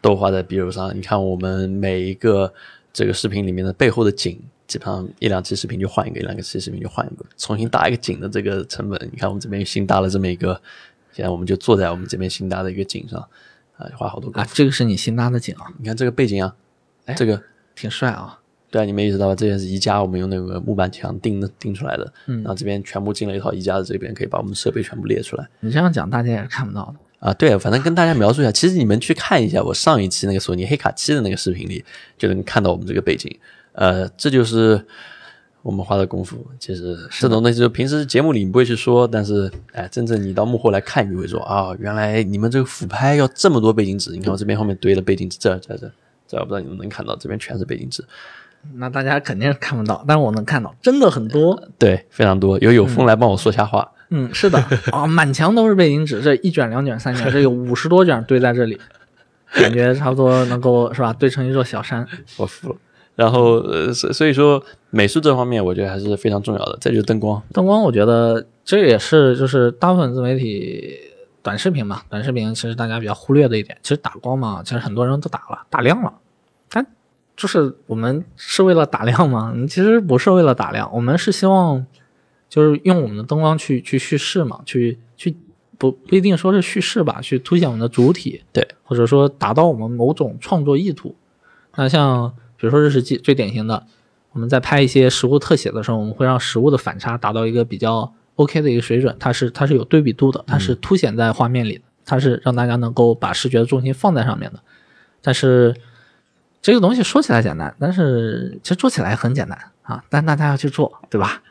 [0.00, 0.96] 都花在 B roll 上。
[0.96, 2.54] 你看我们每一个
[2.92, 10.54] 这个视频里面的背后的景，基本上一两期视频就换一个，一两个期视频就换一个，重新搭一个景的这个成本，你看我们这边新搭了这么一个，
[11.12, 13.20] 现在我们就坐在我们这边新搭的一个景上，
[13.76, 16.54] 啊，花好多功啊，这个是你新搭的景啊，你看这个背景啊，
[17.06, 17.42] 哎这个
[17.74, 18.37] 挺帅啊。
[18.70, 19.34] 对啊，你没意识到吧？
[19.34, 25.48] 这边是宜家，我们用那个木板墙钉的钉出来的，嗯，然后这边全部进了一套宜家的这边，可以把我们设备全部列出来。
[25.60, 26.94] 你这样讲，大家也是看不到的。
[27.26, 31.84] 啊，对，反正跟大家描述一下，其实你们去看一下我上一期那个索尼黑卡七的那个视频里，
[32.16, 33.34] 就能看到我们这个背景。
[33.72, 34.80] 呃，这就是
[35.62, 36.46] 我们花的功夫。
[36.60, 44.12] 其实这种东西就平时节目里你不会去说，但是哎，真正你到幕后来看，你会说啊，原来你们这个俯拍要这么多背景纸。
[44.12, 45.92] 你看我这边后面堆了背景纸，这儿这儿
[46.28, 48.04] 这儿我不知道你们能看到，这边全是背景纸。
[48.76, 51.62] 那大家肯定是看不到，但是我能看到，真的很多。
[51.78, 53.90] 对，非常多，有有风来帮我说瞎话。
[54.10, 54.58] 嗯，是的
[54.92, 58.80] 啊，满墙都是背景纸，这一卷、两卷、三卷，这有五十多卷堆在这里，
[59.52, 62.06] 感觉差不多能够是吧，堆成一座小山。
[62.38, 62.76] 我服了。
[63.16, 66.78] 然后呃，所所以说美术这方面，我觉得还是非常重要的。
[66.80, 70.94] 再就是灯光，灯光，我觉得这也是就是大部分自媒体
[71.42, 76.27] 短视频嘛，短视频其实大家比较忽略的一点，其实打光嘛，其实很多人都打了，打亮了，但
[77.38, 79.54] 就是我们是为了打亮吗？
[79.70, 81.86] 其实不是为了打亮，我们是希望
[82.48, 85.36] 就是用我们的灯光去去叙事嘛，去去
[85.78, 91.14] 不不一定说是叙事吧，去凸显我们的主体，对，或者说达到我们某种创作意图。
[91.76, 93.86] 那像比如说日食记最典型的，
[94.32, 104.58] 我们在拍一些实物特写的时候，我们会让实物的反差达到一个比较 OK 的一个水准，它是它是有对比度的，它是凸显在画面里的，它是让大家能够把视觉的重心放在上面的。
[105.22, 105.74] 但是
[106.60, 111.42] 这个东西说起来简单，但是其实做起来很简单啊，但大家要去做，对吧？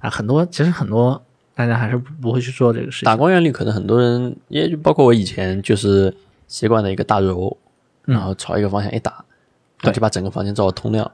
[0.00, 1.22] 啊，很多其实很多
[1.54, 3.06] 大家还是不不会去做这个事情。
[3.06, 6.14] 打光原理可能很多人，也就包括我以前就是
[6.48, 7.56] 习惯的一个大柔，
[8.04, 9.24] 然后朝一个方向一打，
[9.80, 11.10] 对就把整个房间照得通亮。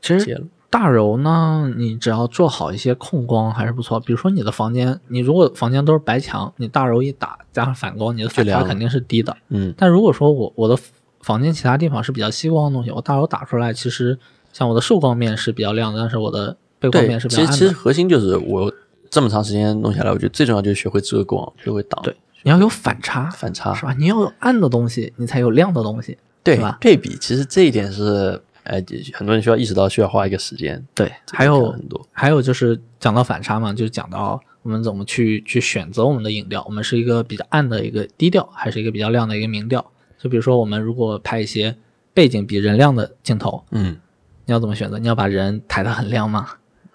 [0.00, 4.00] 其实，大柔呢，你只要做好一些控光还是不错。
[4.00, 9.36] 比如说你的房间，你如果房间都是白墙，你大柔一打加上反光，你的反差肯定是低的。
[9.48, 10.76] 嗯，但如果说我我的
[11.24, 14.18] 房间其他地方是比较吸光的东西，我大楼打出来，其实
[14.52, 17.52] 像我的受光面是比较亮的，但是我的背光面，是比较暗的。
[17.52, 18.70] 实其实核心就是我
[19.08, 23.86] 这么长时间弄下来，我觉得最重要就是学会遮光，学会挡对，你要有反差，反差是。
[23.86, 23.94] 吧？
[23.98, 26.76] 你要有暗的东西，你才有亮的东西，对吧？
[26.78, 28.74] 对比，其实这一点是，呃，
[29.14, 30.84] 很多人需要意识到，需要花一个时间。
[30.94, 39.90] 对，还有很多，还有就是讲到反差嘛，就是讲到我们怎么去去选择我们的影调，我们是一个比较暗的一个低调，还是一个比较亮的一个明调？
[40.24, 41.76] 就比如说我们如果拍一些
[42.14, 43.98] 背景比人亮的镜头，嗯，
[44.46, 44.98] 你要怎么选择？
[44.98, 46.48] 你要把人抬得很亮吗？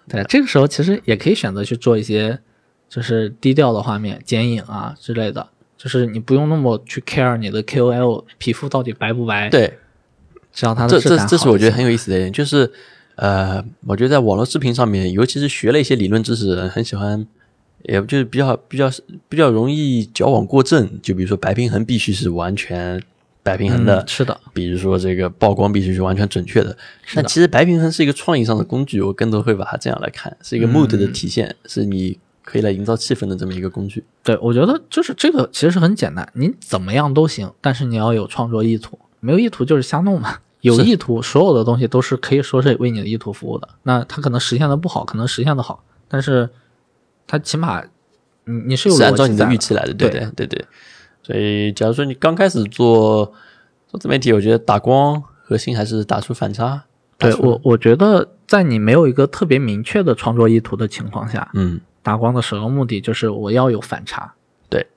[0.08, 2.40] 对，这个时候其实也可以选择去做一些
[2.90, 9.78] 就是低调的画面、剪影啊之类的，就是你不用那么去 care 你的 KOL 皮肤到底白不白，，对，
[10.52, 12.72] 只要它的这这这是我觉得很有意思的一点，就是
[13.18, 17.28] 呃，我觉得在网络视频上面，尤其是学了一些理论知识的人，很喜欢，
[17.84, 18.90] 也就是比较比较
[19.28, 21.00] 比较容易矫枉过正。
[21.04, 23.00] 就比如说白平衡必须是完全
[23.50, 26.78] 白平衡的，嗯是的，比如说这个曝光必须是完全准确的。
[27.16, 34.04] 但其实白平衡是一个创意上的工具，我更多会把它这样来看，是一个 mood 的体现，是你可以来营造气氛的这么一个工具。
[34.24, 40.38] 对，我觉得就是这个其实很简单，你怎么样都行，但是你要有创作意图，没有意图就是瞎弄嘛。
[40.62, 43.68] 有意图，所有的东西都是可以说是为你的意图服务的。
[43.84, 46.50] 那它可能实现的不好，可能实现的好，但是
[47.26, 47.82] 它起码
[48.44, 50.66] 你你是有是按照你的预期来的，对对对对对。
[51.30, 53.32] 所以，假如说你刚开始做
[53.88, 56.86] 做自媒体，我觉得打光核心还是打出反差。
[57.20, 64.34] 对我，我觉得在你没有一个特别明确的创作意图的情况下，嗯，打光的首要目的就是我要有反差。
[64.70, 64.88] 对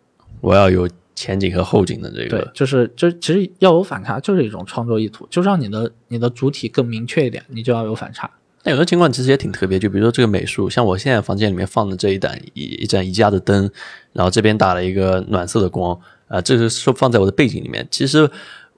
[0.40, 8.30] 我要有前景和后景的这个对，，就是就其实要有反差，就是一种创作意图，就让你的你的主体更明确一点，你就要有反差。
[8.62, 13.68] 但有的情况其实也挺特别，就比如说这个美术，像我现在房间里面放的这一盏一一盏宜家的灯，
[14.12, 15.98] 然后这边打了一个暖色的光，
[16.32, 17.86] 啊、这个是放在我的背景里面。
[17.90, 18.28] 其实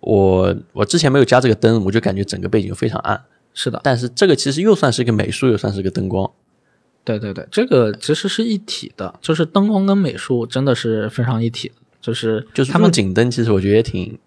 [0.00, 3.22] 我我之前没有加这个灯，我就感觉整个背景非常暗。
[3.54, 6.28] 是的，但是这个其实又算是一个美术，又算是个灯光。
[7.04, 14.18] 对对对，这个其实是一体的，就是灯光跟美术真的是非常一体的，就是就是他们景灯，其实我觉得也挺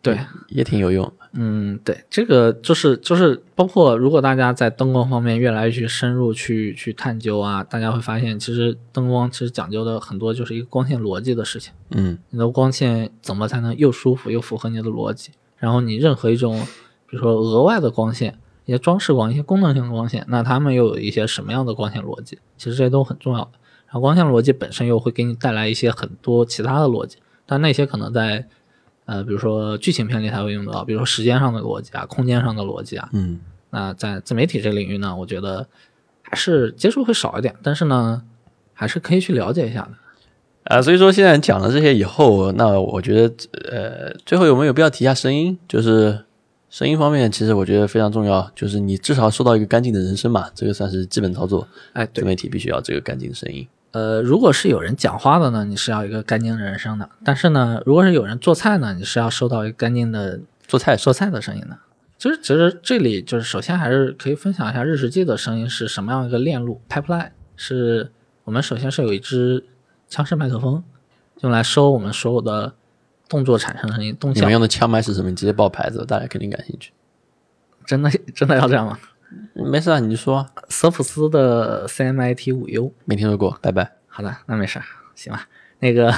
[0.00, 0.18] 对，
[0.48, 1.12] 也挺有用。
[1.38, 11.72] 嗯，对，这个就是就是包括如果大家在灯光方面越来越去深入去去探究啊，大家会发现其实灯光其实讲究的很多就是一个光线逻辑的事情。
[11.90, 15.32] 嗯，你的光线怎么才能又舒服又符合你的逻辑？
[15.58, 16.58] 然后你任何一种，
[17.06, 22.38] 比如说额外的光线，一些装饰光、一些功能性的光线，那它们又有一些什么样的光线逻辑？
[22.56, 23.50] 其实这些都很重要的。
[23.86, 28.48] 然后光线逻辑本身又会给你带来一些很多其他的逻辑，但那些可能在
[29.06, 33.08] 呃，比如说剧情片里才会用得到，比如说时间上的逻辑啊、空间上的逻辑啊。
[33.12, 33.40] 嗯，
[33.70, 35.66] 那在自媒体这个领域呢，我觉得
[36.22, 38.22] 还是接触会少一点，但是呢，
[38.74, 39.90] 还是可以去了解一下的。
[40.64, 43.32] 啊，所以说现在讲了这些以后，那我觉得
[43.70, 45.56] 呃，最后有没有必要提一下声音？
[45.68, 46.24] 就是
[46.68, 51.68] 声音方面，其实我觉得非常重要，就是你至少收到一个干净的人声嘛，这个算是基本操作。
[51.92, 53.64] 哎，对，自媒体必须要这个干净的声音。
[53.96, 60.38] 呃，如果是有人讲话的呢，你是要一个干净的人声的；但是呢，如果是有人做菜呢，你是要收到一个干净的
[60.68, 61.78] 做菜做菜的声音的。
[62.18, 67.30] 其实，其实这里就是首先还是可以分享一下日食记的声音是什么样一个链路 pipeline。
[67.56, 68.12] 是
[68.44, 69.64] 我们首先是有一支
[70.10, 70.84] 枪式麦克风，
[71.40, 72.74] 用来收我们所有的
[73.30, 74.52] 动作产生的声音动效你们。
[74.52, 75.30] 用的枪麦是什么？
[75.30, 76.92] 你直接报牌子，大家肯定感兴趣。
[77.86, 78.98] 真的真的要这样吗？
[79.54, 82.92] 没事啊，你就说索，普斯的 CMIT 五 U。
[83.04, 83.92] 没听说过，拜拜。
[84.06, 85.48] 好的，那没事儿，行吧。
[85.78, 86.10] 那个，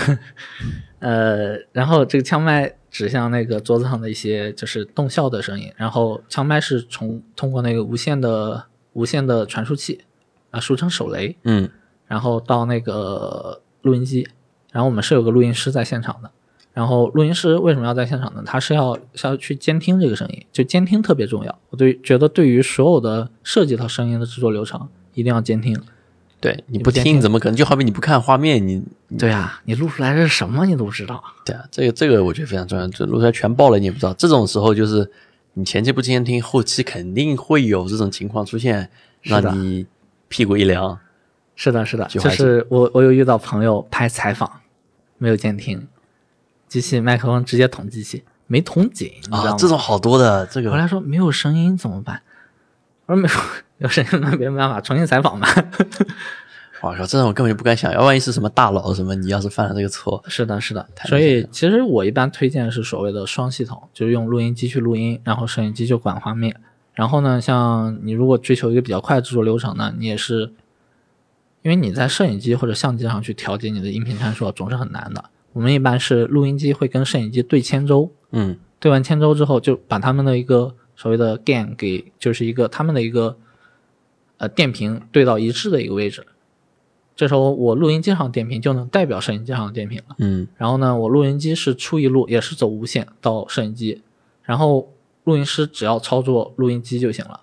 [1.00, 10.04] 呃，然后这个枪麦指向那个桌子上的一些就是动效的声音，然后枪麦是从通过那个无线的无线的传输器
[10.50, 11.68] 啊，俗称手雷，嗯，
[12.06, 14.28] 然后到那个录音机，
[14.70, 16.30] 然后我们是有个录音师在现场的。
[16.72, 18.42] 然后录音师为什么要在现场呢？
[18.46, 21.58] 他是要是要去监听这个声音，就监听特别重要。
[21.70, 25.76] 我对觉得对于所有的涉及到声音的制作流程，一定要监听。
[26.40, 27.56] 对，你不听怎么可能？
[27.56, 28.80] 就好比你不看画面，你
[29.18, 31.20] 对啊，你录出来是什么你都不知道。
[31.44, 32.86] 对啊，这个这个我觉得非常重要。
[32.86, 34.14] 就录出来全爆了，你也不知道。
[34.14, 35.10] 这种时候就是
[35.54, 38.88] 你前期不监听，后期肯定会有这种情况出现，
[39.22, 39.84] 让你
[40.28, 40.96] 屁股一凉。
[41.56, 44.48] 是的，是的，就是我我有遇到朋友拍采访，
[45.16, 45.88] 没有监听，
[46.68, 49.50] 机器麦克风直接捅机器，没捅紧，你知道吗？
[49.50, 52.22] 啊，这种好多的，这个后来说没有声音怎么办？
[53.06, 53.34] 我说没有
[53.78, 55.48] 有声音那没办法，重新采访吧。
[56.80, 60.86] 我靠，这种我根本就不敢想，要万一是什么大佬什么，你要是犯了这个错，是的，是的。
[61.06, 66.54] 所以其实我一般推荐是所谓的双系统，就是用录音机去录音，然后摄影机就管画面。
[66.94, 70.52] 然后呢，像你如果追求一个比较快的制作流程呢，你也是，
[71.62, 75.24] 因为你在摄影机或者相机上去调节你的音频参数总是很难的。
[75.58, 83.36] 我们一般是录音机会跟摄影机对千周，嗯，对完千周之后，就把他们的一个所谓的 gain 给，就是一个他们的一个
[84.36, 86.24] 呃电平对到一致的一个位置。
[87.16, 90.14] 这时候我录音机上的电平就能代表摄影机上的电平了。
[90.18, 94.02] 嗯，然后呢，我录音机是出一路，也是走无线到摄影机，
[94.44, 94.92] 然后
[95.24, 97.40] 录音师只要操作录音机就行了。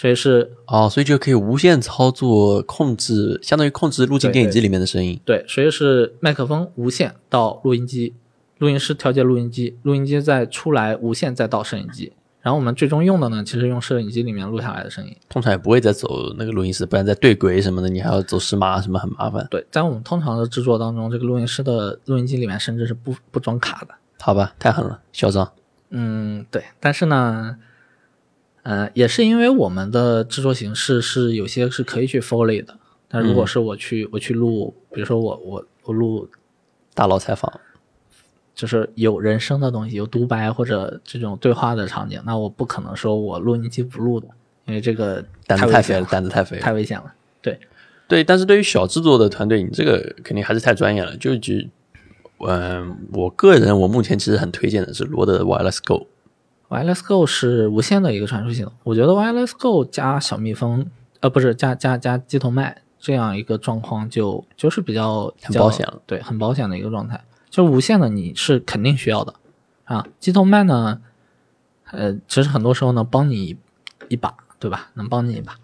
[0.00, 5.18] 所以是哦，所以就可以无限操作控制，相当于控制录进电影机里面的声音。
[5.24, 8.14] 对，所以是麦克风无线到录音机，
[8.58, 15.16] 录音师调节录音机，录音机再出来无线再到摄影机，然后我们最终用的呢，其实用摄影机里面录下来的声音。
[15.28, 19.44] 通常也不会再走那个录音室，不然再对轨什么的，你还要走时码什么，很麻烦。
[19.50, 23.88] 对，在我们通常的制作当中，这个录音师的录音机里面甚至是不不装卡的。
[24.20, 25.50] 好吧，太狠了，嚣张。
[25.90, 27.56] 嗯，对，但是呢，
[28.68, 32.76] 呃，也是因为我们的制作形式是有些是可以去 Foley 的。
[33.08, 36.28] 但如果是我去、我去录，比如说我我我录
[36.92, 37.50] 大佬采访，
[38.54, 44.28] 就是有人声的东西，有独白或者这种对话的场景，那我不可能说我录音机不录的，
[44.66, 46.62] 因为这个胆子太肥了，胆子太肥了。
[46.62, 47.14] 太危险了。
[47.40, 47.58] 对，
[48.06, 51.16] 对，但是对于小制作的团队，你这个肯定还是太专业了。
[51.16, 51.70] 就举，
[52.46, 56.06] 嗯、我个人我目前其实很推荐的是罗德 Wireless Go。
[56.68, 60.86] Wireless Go 是无线的一个传输系统，我觉得 Wireless Go 加小蜜蜂，
[61.20, 67.24] 呃，不是加加加机头麦这样一个状况就就是比较很保险了，对，很保险的一个状态。
[67.48, 69.34] 就无线的你是肯定需要的
[69.84, 71.00] 啊，机头麦呢，
[71.90, 73.56] 呃，其实很多时候能帮你
[74.08, 74.90] 一把，对吧？
[74.94, 75.54] 能帮你一把。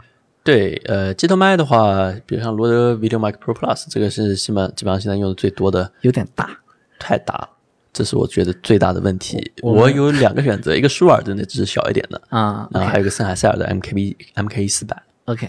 [0.42, 6.58] 对，呃，机头麦的话，比如像罗德 Video Mic Pro Plus，这个是基本基本上现在用的最多的，有点大，
[6.98, 7.50] 太大了，
[7.94, 9.52] 这是我觉得最大的问题。
[9.62, 15.02] 我我有两个选择，一个舒尔的那只是小一点的，啊然后还有一个森海塞尔的 MKB MK 四百。
[15.26, 15.48] ，OK，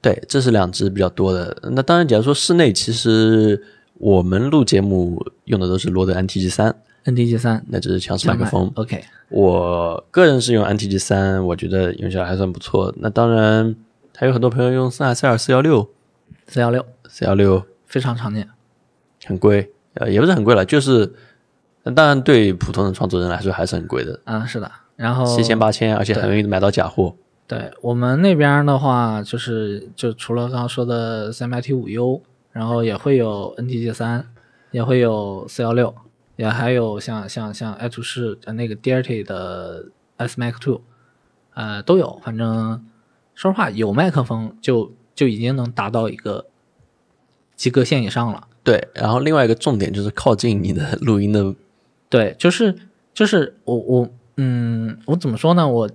[0.00, 1.56] 对，这是两只比较多的。
[1.72, 3.60] 那当然，假如说室内，其实
[3.94, 6.76] 我们录节目用的都是罗德 NTG 三
[7.06, 8.70] ，NTG 三那只是强势麦克风。
[8.74, 12.94] ，OK，我个人是用 NTG 三，我觉得用起来还算不错。
[12.98, 13.74] 那当然，
[14.14, 15.88] 还有很多朋友用森海塞尔四幺六，
[16.46, 18.46] 四幺六四幺六非常常见。
[19.26, 21.12] 很贵，呃，也不是很贵了，就是，
[21.88, 24.70] 那当然对普通的创作人来说还是很贵的，啊，是的。
[24.94, 27.14] 然后七千八千，而且很容易买到假货。
[27.46, 32.20] 对我们那边的话，就是就除了刚刚说的 CMIT 五 U，
[32.52, 34.28] 然后也会有 NTG 三，
[34.70, 35.94] 也会有四幺六，
[36.36, 39.86] 也还有像像像爱图仕呃那个 Dirty 的
[40.18, 40.82] S Mac Two，
[41.54, 42.20] 呃都有。
[42.22, 42.84] 反正
[43.34, 46.44] 说实话，有麦克风就就已经能达到一个
[47.56, 48.46] 及格线以上了。
[48.62, 51.54] 对，然后另外一个重点就是靠近你的录音的，
[52.08, 52.74] 对，就是
[53.14, 55.68] 就是我我嗯，我怎么说呢？
[55.68, 55.90] 我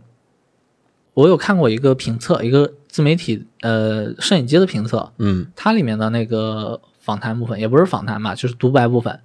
[1.14, 9.20] 我有看过一个评测，一个自媒体呃摄影机的评测，嗯它里面的那个访谈部分也不是访谈吧，就是独白部分，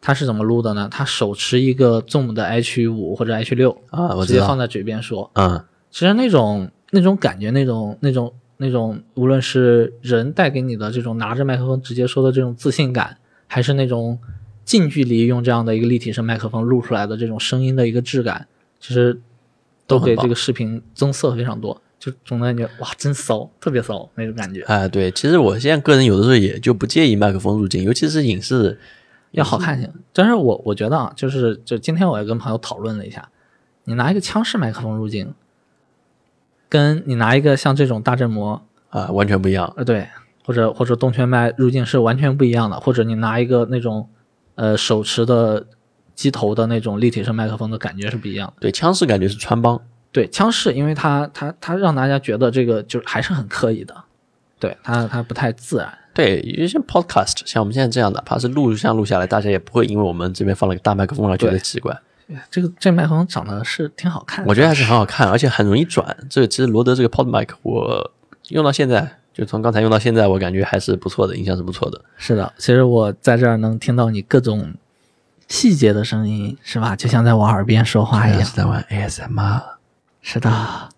[0.00, 0.88] 它是怎么录的呢？
[0.90, 13.16] 他手持一个 Zoom 的 H 五或者 H 六，啊，我，直接放在嘴边说，嗯其实那种那种感觉，那种那种那种，无论是人带给你的这种拿着麦克风直接说的这种自信感，
[13.46, 14.18] 还是那种
[14.68, 18.46] 近距离用这样的一个立体声麦克风录出来的这种声音的一个质感，
[18.78, 19.18] 其实
[19.86, 28.78] 都给这个视频增色非常多，就总感觉哇，真骚，特别骚那种感觉，哎，对，其实我现在个人有的时候也就不介意麦克风入镜，尤其是影视，
[29.30, 29.90] 要好看些。
[30.12, 33.30] 但是我我觉得啊，就是就今天我也跟朋友讨论了一下，
[33.84, 35.32] 你拿一个枪式麦克风入镜，
[36.68, 38.62] 跟你拿一个像这种大振膜。
[38.90, 39.72] 啊，完全不一样。
[39.78, 40.08] 呃，对，
[40.44, 44.08] 或者或者动圈麦入镜是完全不一样的，或者你拿一个那种
[44.58, 45.64] 呃手持的
[46.16, 48.54] 机头的那种立体声麦克风的感觉是不一样的。
[48.58, 49.80] 对，枪式感觉是穿帮，
[50.10, 53.94] 对，枪式，因为它它它让大家觉得这个就还是很刻意的，
[54.58, 55.96] 对它它不太自然。
[56.12, 61.96] 对，有些 podcast 像我们现在这样，哪怕是录像录下来，大家也不会因为我们这边放了个大麦克风而觉得奇怪。
[62.50, 66.16] 这个这麦克风长得是挺好看的，我觉得还是很好看，而且很容易转。
[66.28, 68.10] 这个其实罗德这个 pod mic 我
[68.48, 72.04] 用到现在，就从刚才用到现在，我感觉还是不错的，印象是不错的。
[72.16, 72.52] 是的。
[72.58, 74.74] 其实我在这儿能听到你各种
[75.46, 76.96] 细节的声音，是吧？
[76.96, 78.44] 就像在我耳边说话一样。
[78.44, 79.62] 是在玩 ASMR。
[80.20, 80.88] 是的，啊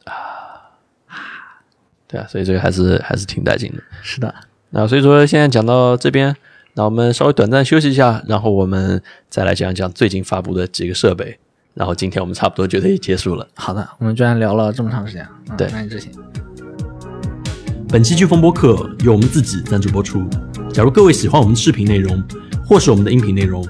[2.09, 3.83] 对啊，所以这个还是还是挺带劲的。
[4.03, 4.35] 是的。
[4.71, 6.35] 那所以说现在讲到这边，
[6.73, 11.39] 那我们稍微短暂休息一下，然后我们再来讲讲最近发布的几个设备。
[11.75, 13.47] 然后今天我们差不多觉得也结束了。
[13.55, 15.29] 好的，我们居然聊了这么长时间。
[15.51, 16.11] 嗯、对那你之前。
[17.93, 20.25] 本期飓风播客由我们自己赞助播出。
[20.73, 22.23] 假如各位喜欢我们的视频内容，
[22.65, 23.67] 或是我们的音频内容，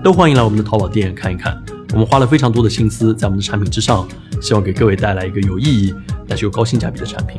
[0.00, 1.60] 都欢迎来我们的淘宝店看一看。
[1.92, 4.06] 我们花了非常多的心思在我们的产品之上，
[4.40, 5.92] 希望给各位带来一个有意义
[6.28, 7.36] 但是又高性价比的产品。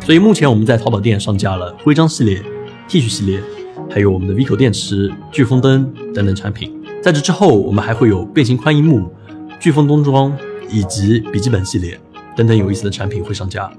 [0.00, 2.42] 所以目前我们在淘宝店上架了徽章系列、
[2.88, 3.42] T 恤系列，
[3.90, 6.72] 还有我们的 V 口电池、飓风灯等等产品。
[7.02, 9.12] 在这之后，我们还会有变形宽银幕、
[9.60, 10.34] 飓风冬装
[10.70, 12.00] 以及笔记本系列
[12.34, 13.70] 等等有意思的产品会上架。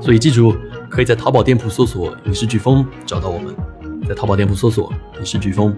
[0.00, 0.54] 所以记住，
[0.90, 3.54] 可以在淘宝店铺搜索“影视飓风”找到我们，
[4.08, 5.76] 在淘宝店铺搜索“影视飓风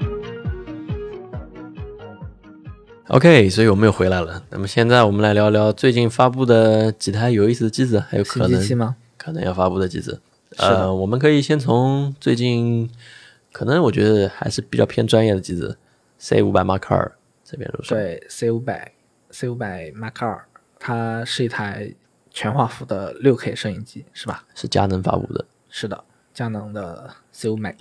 [3.08, 4.42] OK，所以我们又回来了。
[4.50, 8.94] 那么现在我们来聊聊最近发布的几台有意思的机子，还有可能？
[9.16, 10.20] 可能要发布的机子。
[10.56, 12.88] 呃，我们可以先从最近
[13.52, 15.76] 可能我觉得还是比较偏专业的机子
[16.18, 17.12] ，C 五百 Mark 二
[17.44, 17.96] 这边入手。
[17.96, 18.92] 对，C 五百
[19.30, 20.44] ，C 五百 Mark 二，
[20.78, 21.92] 它是一台
[22.40, 24.42] 全画幅的六 K 摄影机，是吧？
[24.54, 25.44] 是佳能发布的。
[25.68, 27.76] 是的，佳能的 C 五百。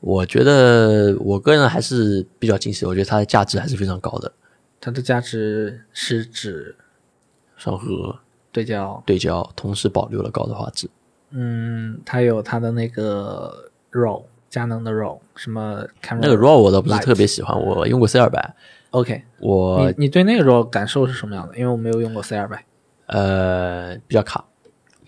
[0.00, 4.32] 我觉得我个人还是比较惊喜，我觉得它的价值还是非常高的。
[4.80, 6.74] 它的价值是指
[7.58, 8.18] 双核
[8.50, 10.88] 对焦，对焦，同时保留了高的画质。
[11.32, 18.54] 嗯，它有它的那个 RAW，佳能的 RAW，什么 camera 那个 RAW 我倒不是特别喜欢，我用过 C 二百
[18.92, 21.58] ，OK，我你你对那个 RAW 感受是什么样的？
[21.58, 22.64] 因为我没有用过 C 二百，
[23.10, 24.44] 呃比较卡，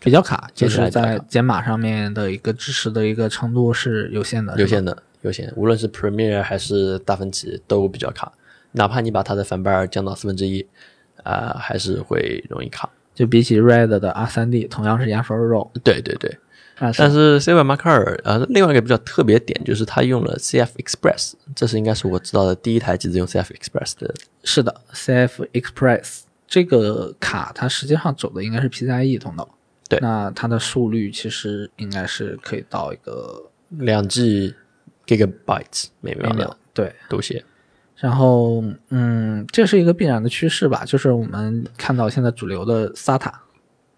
[0.00, 8.32] 比较卡，就是在解码上面的一个支持的一个程度是有限的，有限的，有限，无论是 Premiere 还是达芬奇都比较卡，
[8.72, 10.66] 哪怕你把它的反瓣降到四分之一，
[11.22, 12.90] 啊，还是会容易卡。
[13.14, 16.34] 就比起 Red 的 R 3 D，同样是压缩 RAW，对对对，
[16.78, 24.14] 但但是 C 版 Mark 二，呃，另外一个比较特别点就是它用了 CF Express，这是应该是我知道的第一台机子用 CF Express 的。
[24.42, 26.22] 是的，CF Express
[26.52, 29.48] 这个卡它实际上走的应该是 PCIe 通道，
[29.88, 34.54] 对那它的速率其实应该是可以到一个两 G
[35.06, 37.42] gigabytes 每秒每秒的，对，读写。
[37.96, 43.32] 然后嗯，这是一个必然的趋势吧，就是我们看到现在主流的 SATA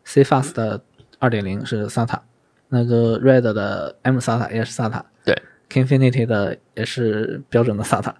[0.06, 0.80] CFast 的
[1.18, 2.20] 二点零是 SATA，
[2.68, 5.36] 那个 Red 的 M SATA 也是 SATA，对
[5.68, 8.14] Kingfinity 的也是标准的 SATA，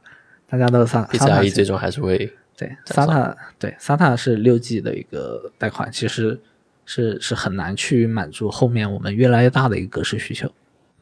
[0.49, 1.07] 大家都是 SATA。
[1.07, 6.41] SATA 其 PCIe 最终还是会对，SATA 对 SATA 是六 G 的一个带宽，其实
[6.87, 10.51] 是是很难去满足后面我们越来越大的一个格式需求。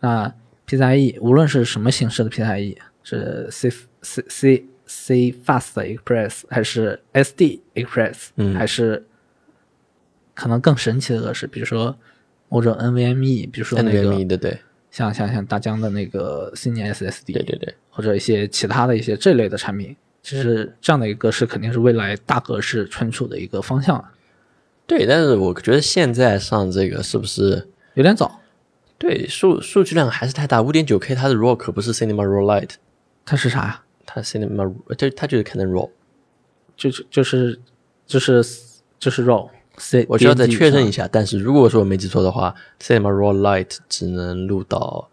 [0.00, 0.32] 那
[0.66, 3.70] PCIe 无论是什么形式的 PCIe，是 C
[4.02, 8.54] C C C Fast Express 还是 SD Express，嗯。
[8.54, 9.06] 还是
[10.34, 11.96] 可能更神奇的格式，比如说
[12.48, 14.58] 某种 NVMe，比如说那 NVMe 个的，对
[14.90, 24.12] 像像像大疆的那个 c i n SSD，对对对，或者一些其他的一些这类的产品，其实这样的一个格式肯定是未来大格式存储的一个方向啊，
[24.86, 28.40] 对，但是我觉得现在上这个是不是有点早。
[28.98, 30.62] 对数数据量还是太大？
[30.62, 32.74] 五点九 K 它的 RAW 可不是 Cinema RAW Lite，
[33.24, 33.82] 它是啥呀？
[34.06, 35.90] 它 Cinema 它它就是 Canon RAW，
[36.76, 37.58] 就是就是
[38.06, 38.44] 就是
[39.00, 39.50] 就是 RAW。
[39.78, 41.08] C，我需要再确认一下。
[41.10, 45.08] 但是如果说我没记错的话，Cinema Raw Light 只能录到，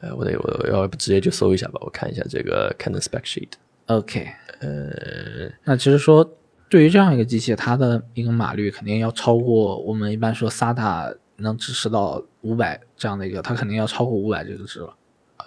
[0.00, 3.50] 呃，我得我要不直接就搜一下吧，我看一下这个 Canon Spec Sheet。
[3.90, 4.28] OK，
[4.60, 6.24] 呃，那其实说
[6.68, 14.94] 对于这样一个机器，它的一个码率肯定要超过我们一般说 SATA 能支持到五百这样的一个，它肯定要超过五百这个值了。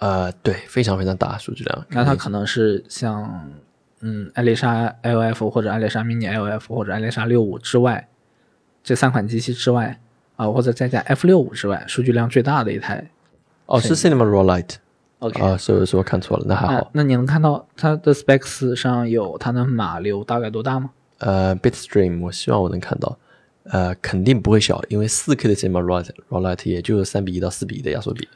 [0.00, 1.86] 呃，对，非常非常大数据量。
[1.88, 3.50] 那它可能是像
[4.00, 8.06] 嗯艾丽莎 LF 或者艾丽莎 mini LF 或者艾丽莎六五之外，
[8.82, 9.98] 这三款机器之外
[10.36, 13.08] 啊、或者再加 F 六五之外，数据量最大的一台。
[13.66, 14.74] 哦，是 Cinema Raw Light。
[15.24, 16.90] OK，、啊，所以说我看错了，那还好。
[16.92, 20.90] 那那你能看到它的 specs 上有它的码流大概多大吗？
[21.18, 23.16] 呃，Bitstream，我希望我能看到。
[23.64, 28.28] 呃，肯定不会小，因为4 K 的 Cinema Raw Raw Light 也就是三比一到四比一的压缩比，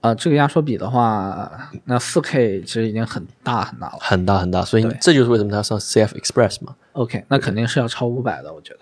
[0.00, 3.98] 啊，这个压缩比的话，那4 K 其实已经很大很大了。
[4.00, 6.74] 很大很大，所以这就是为什么它要上 CF Express 嘛。
[6.92, 8.80] OK，那肯定是要超五百的，我觉得。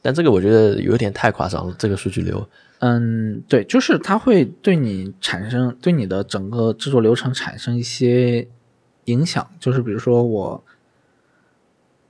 [0.00, 2.48] 但这个我觉得有点太夸张了，这个数据流。
[2.84, 8.48] 嗯，对，就是它会对你产生对你的整个制作流程产生一些
[9.04, 10.64] 影响，就是比如说我，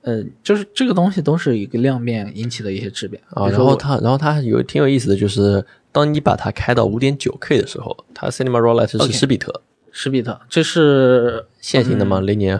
[0.01, 9.61] 呃，就是这个东西都是一个量变引起的一些质变啊，然后它，然后它有挺有意思的就是，当你把它开到五点九 K 的时候，它 Cinema Raw Light 是十比特
[9.91, 12.19] 十比特，这是线性的吗？
[12.19, 12.59] 零年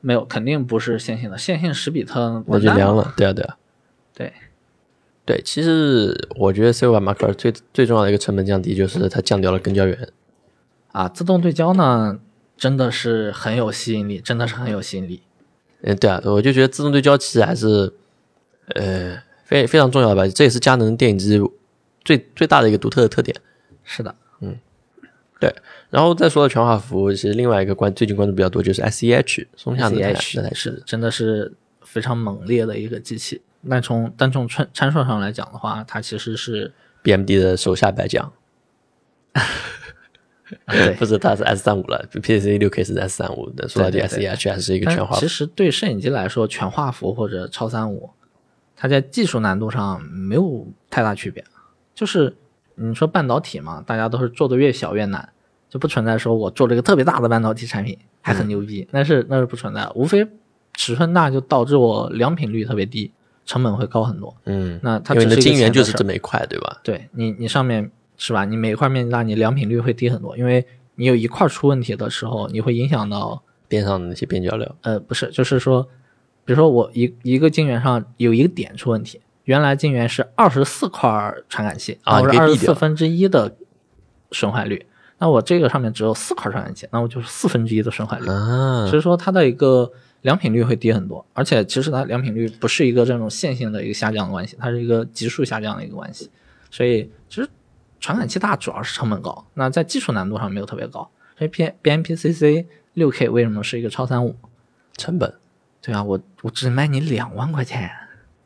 [0.00, 3.14] 没有，肯定不是线性的，线性十比特那就凉了。
[3.16, 3.56] 对啊，对啊，
[4.12, 4.32] 对，
[5.24, 5.40] 对。
[5.44, 10.08] 其实我觉得 c 5 Mark II 最最重要的一个成本降低就是它降掉了跟焦源。
[10.92, 12.20] 啊，自动对焦呢，
[12.56, 15.22] 真的是很有吸引力，真的是很有吸引力。
[15.82, 17.92] 嗯，对啊，我就觉得自动对焦其实还是，
[18.74, 20.26] 呃，非非常重要的吧。
[20.28, 21.40] 这也是佳能电影机
[22.04, 23.36] 最最大的一个独特的特点。
[23.82, 24.56] 是的，嗯
[25.40, 25.54] 对，
[25.90, 31.52] 然后再说到全画幅，其实另外一个关最近关注比较多就是 SEH 松下那台 CH 那台是真的是
[31.82, 33.42] 非常猛烈的一个机器。
[33.68, 38.32] 但从单从参参数上来讲的话，它其实是 BMD 的手下败将，
[40.68, 45.20] 对 不是它是 S 三五了，PCC 六 K 是 S 三五的，说到底对对对 SEH 还是一个全画幅。
[45.20, 48.10] 其实对摄影机来说，全画幅或者超三五，
[48.76, 51.44] 它在技术难度上没有太大区别。
[51.94, 52.36] 就是
[52.74, 55.28] 你说半导体嘛，大家都是做的越小越难，
[55.70, 59.92] 就不存在说我做了一个特别大的半导体产品还很牛逼，那是那是不存在的。
[59.94, 60.26] 无非
[60.74, 63.12] 尺寸大就导致我良品率特别低，
[63.46, 64.34] 成本会高很多。
[64.44, 66.80] 嗯，那它因为你的晶圆就是这么一块，对吧？
[66.82, 68.44] 对你，你上面是吧？
[68.44, 70.66] 你每一块面积大，你良品率会低很多，因为
[70.96, 75.82] 你有一块出问题的时候，你会影响到边上的那些边角料，呃，不是，就是说，
[76.44, 83.56] 比如说我一一个晶圆上有一个点出问题，原来晶圆是二十四块传感器，啊我是二十四分之一的
[84.30, 84.86] 损坏率，
[85.18, 89.90] 那我这个上面只有四块传感器，那我就是四分之一的损坏率，啊所以说它的一个
[90.24, 96.30] 良品率会低很多，而且其实它良品率不是一个这种线性的一个下降的关系，它是一个急速下降的一个关系，
[96.70, 97.48] 所以其实
[98.00, 104.34] 传感器大主要是成本高，那在技术难度上没有特别高，所以 P B M P C C 六 K 为什么是一个超三五？
[104.96, 105.34] 成本
[105.82, 107.90] 对啊，我我只卖你两万块钱，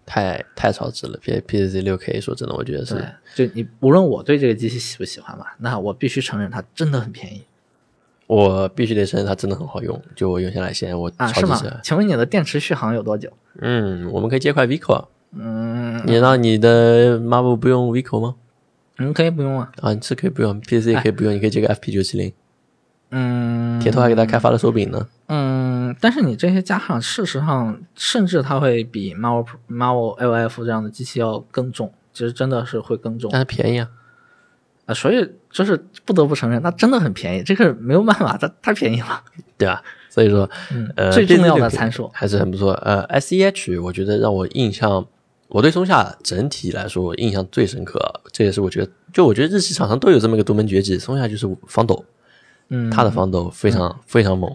[0.04, 1.16] 太太超值了。
[1.22, 2.94] P PCC 六 K 说真的，我觉得是
[3.36, 7.44] 对，就你无论我对这个机器喜不喜欢吧，那我必须承认它真的很便宜
[8.28, 10.00] 我必须得承认它真的很好用。
[10.14, 11.58] 就我用下来，现在我啊，是吗？
[11.82, 13.28] 请问你的电池续航有多久？
[13.60, 15.04] 嗯，我们可以接块 Vico 啊。
[15.36, 18.36] 嗯，你让你的 Marvel 不用 Vico 吗？
[18.98, 19.72] 嗯，可以不用啊。
[19.80, 22.32] 啊，你是可以不用，PCC 也可以不用，你可以接个 FP 九七零。
[23.10, 25.08] 嗯，铁头还给他开发了手柄呢。
[25.28, 33.88] 嗯，但是你这些加上，事实上，甚至它会比 Marvel Marvel LF 这样的机器要更重，其实真的是会更重但是便宜啊。
[34.84, 34.92] 啊。
[34.92, 39.22] 所以就是不得不承认，它真的很便宜，这个没有办法，它太便宜了。
[39.56, 39.82] 对吧？
[40.08, 42.72] 所以说，嗯呃，最重要的参数还是很不错。
[42.84, 45.06] 呃，SEH 我觉得让我印象，
[45.48, 48.00] 我对松下整体来说我印象最深刻，
[48.32, 52.04] 这也是我觉得，就我觉得日系厂商都有这么一个独门绝技，松下就是防抖，
[52.68, 54.54] 嗯，它的防抖非常、非常猛，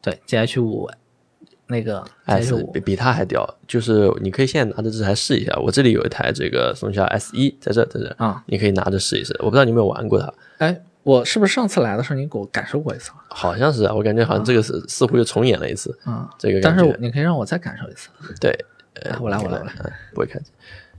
[0.00, 0.90] 对 GH 五
[1.70, 3.48] 那个 S 五比比它还屌。
[3.66, 9.34] 就是你可以现在拿着这台试一下，我这里有一台这个松下 S 一，在这在这，啊，你可以拿着试一试。
[9.38, 13.12] 我不知道你有没有玩过它，哎，我是不是上次来的时候你给我感受过一次？
[13.28, 16.60] 好像是啊，我感觉好像这个是、似乎又重演了一次，啊，这个。
[16.60, 18.10] 但是你可以让我再感受一次。
[18.40, 18.50] 对，
[19.02, 19.72] 哎我来，我来，我来。
[19.84, 20.52] 嗯，不会看见。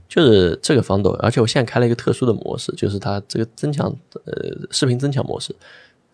[0.08, 3.90] 就是这个防抖，而且我现在开了一个特殊的模式，就是它这个增强
[4.26, 4.34] 呃
[4.70, 5.56] 视频增强模式，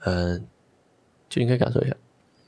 [0.05, 0.41] 嗯、
[1.29, 1.97] 就你可以感受一下，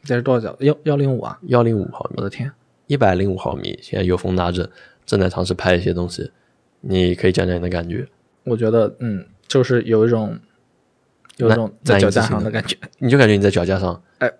[0.03, 0.57] 这是多少角？
[0.61, 1.39] 幺幺零五啊！
[1.49, 2.51] 幺零五毫米，我的天，
[2.87, 4.71] 一百零五毫米，现在有风拿着，
[5.05, 6.31] 正在尝试拍一些东西，
[6.81, 8.07] 你可以讲讲你的感觉。
[8.45, 10.39] 我觉得嗯，就是有一种
[11.37, 12.77] 有一种在脚架上的感觉。
[12.99, 14.33] 你就感觉你在脚架上，哎，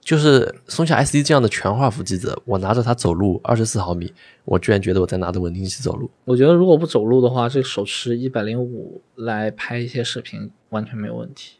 [0.00, 4.12] 就是松下 S 一这样的全画幅机子，我拿着它走路二十四毫米，
[4.44, 6.10] 我居然觉得我在拿着稳定器走路。
[6.24, 11.58] 我觉得如果不走路的话，这个手持一百零五来拍一些视频完全没有问题。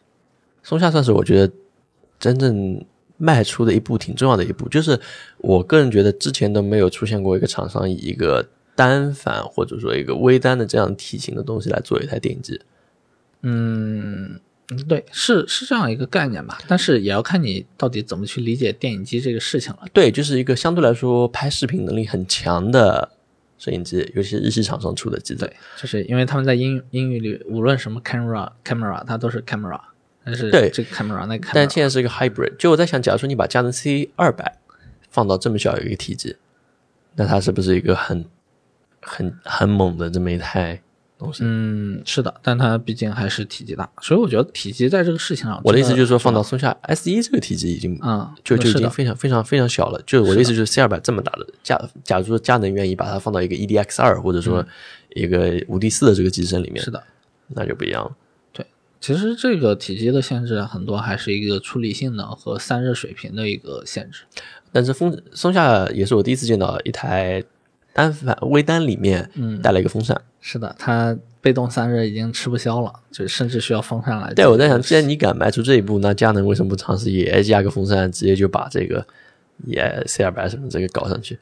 [0.62, 1.52] 松下算是我觉得
[2.18, 2.84] 真正
[3.20, 4.98] 迈出的一步挺重要的一步，就是
[5.36, 12.58] 我个人觉得之前都没有出现过一个厂商以一个单反或者说一个微单的这样体型的东西来做一台电影机。
[13.42, 14.40] 嗯，
[14.70, 19.80] 嗯对，是是这样一个概念吧，但是也要看你到底怎么去理解电影机这个事情了。
[19.92, 23.10] 对，就是一个相对来说拍视频能力很强的
[23.58, 25.44] 摄影机，尤其是日系厂商出的机子。
[25.44, 29.78] 对，就是因为他们在英英语里，无论什么 camera camera，它都是 camera，
[30.30, 32.56] 但是对这个 camera 那个 camera，但现在是一个 hybrid。
[32.56, 34.58] 就我在想，假如说你把佳能 C 二百
[35.10, 36.36] 放到这么小一个体积，
[37.16, 38.24] 那它是不是一个很
[39.00, 40.80] 很很猛的这么一台
[41.18, 41.42] 东西？
[41.44, 50.00] 嗯，是的，但它毕竟还是体积大，所以我觉得体积在这个事情上，我的意思就是说，放到松下 S 一这个体积已经嗯，就就已经非常非常非常小了。
[50.06, 54.64] 就是我的意思就是 C 二百这么大的，假假如说佳能愿意把它放到一个 EDX 二或者说
[55.10, 57.02] 一个五 D 四的这个机身里面，嗯是的。
[57.52, 58.12] 那就不一样了。
[59.00, 64.24] 其实这个体积的限制很多还是一个处理性能和散热水平的一个限制。
[64.70, 67.42] 但是风松下也是我第一次见到一台
[67.92, 70.20] 单反微单里面嗯带了一个风扇。
[70.40, 74.32] 是的，它被动散热已经吃不消了，就甚至需要风扇来。
[74.32, 79.06] 对，我在想，既然你敢迈出这一步，那佳能为什么不尝试也加个风扇，直接就把这个
[79.66, 81.38] 也 C 二百什么这个搞上去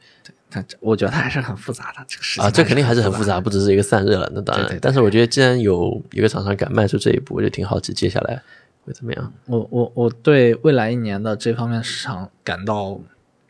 [0.49, 2.49] 它，我觉得它还是很复杂的这个事情啊？
[2.49, 4.31] 这肯定还是很复复杂，不只是一个散热了。
[4.33, 8.41] 那当然，对对对但是我觉得既然有一个厂商敢迈出这一步，我就挺好奇接下来
[8.85, 9.33] 会怎么样。
[9.45, 12.99] 我我我对未来一年的这方面市场感到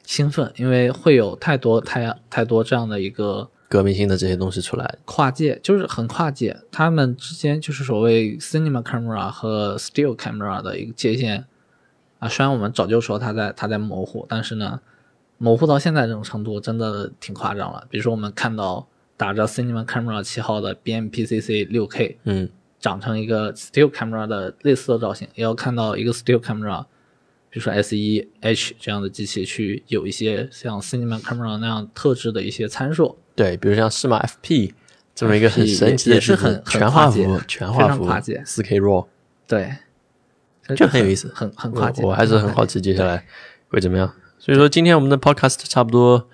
[0.03, 11.45] 兴奋，因为会有太多太太多这样的一个革命性的这些东西出来，跨界，就是很跨界，他们之间就是所谓 cinema camera 和 still camera 的一个界限
[12.17, 12.27] 啊。
[12.27, 14.79] 虽然我们早就说它在它在模糊，但是呢，
[15.39, 17.87] 模糊到现在这种程度真的挺夸张了。
[17.89, 18.87] 比如说我们看到
[19.17, 22.49] 打着 cinema camera 旗号的 BMPCC 6K，嗯，
[22.79, 26.83] 长成一个 still camera 的类似的造型，也要看到一个 still camera，
[27.49, 33.17] 比如说 S 1 H 这样的机器去有一些像 cinema camera 那样特质的一些参数。
[33.33, 34.73] 对，比如像适马 FP
[35.15, 38.09] 这么一个很神奇的也是很很全画幅，全非画幅
[38.45, 39.07] 四 K RAW，
[39.47, 39.73] 对，
[40.75, 42.03] 就很有意思很很跨界。
[42.03, 43.25] 我我还是很好奇接下来
[43.69, 44.13] 会怎么样。
[44.39, 46.27] 所以说今天我们的 podcast 差不多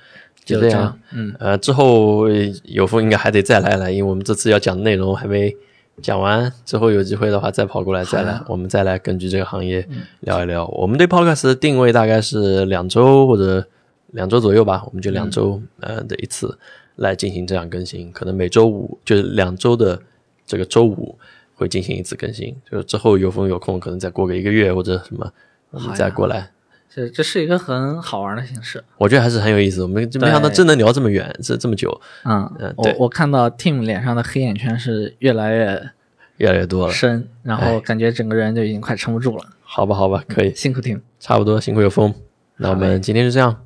[0.45, 0.98] 就这样。
[1.11, 2.34] 嗯，呃，之后呃
[2.64, 5.53] 有空应该还得再来来，因为我们这次要讲的内容还没
[6.02, 9.88] 讲完，之后有机会的话再跑过来再来，我们再来根据这个行业
[10.19, 10.68] 聊一聊。
[10.68, 13.65] 我们对 podcast 的定位大概是两周或者
[14.11, 16.57] 两周左右吧，我们就两周、呃的一次
[16.98, 19.99] 来进行这样更新，可能每周五就是两周的
[20.45, 21.18] 这个周五
[21.56, 25.32] 会进行一次更新，就是之后有风有空，可能再过个一个月或者什么，
[25.72, 26.52] 我们再过来。
[26.95, 28.81] 这这是一个很好玩的形式。
[28.97, 35.89] 我觉得还是很有意思，我们没想到真能聊这么远，这这么久，嗯嗯，对我我看到 Tim 脸上的黑眼圈是越来越
[36.38, 36.93] 越来越多了。
[36.93, 39.43] 深，然后感觉整个人就已经快撑不住了。
[39.61, 42.13] 好吧，好吧，可以，辛苦 Tim，差不多，辛苦有风。
[42.55, 43.57] 那我们今天就这样，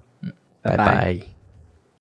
[0.64, 1.28] 拜拜拜拜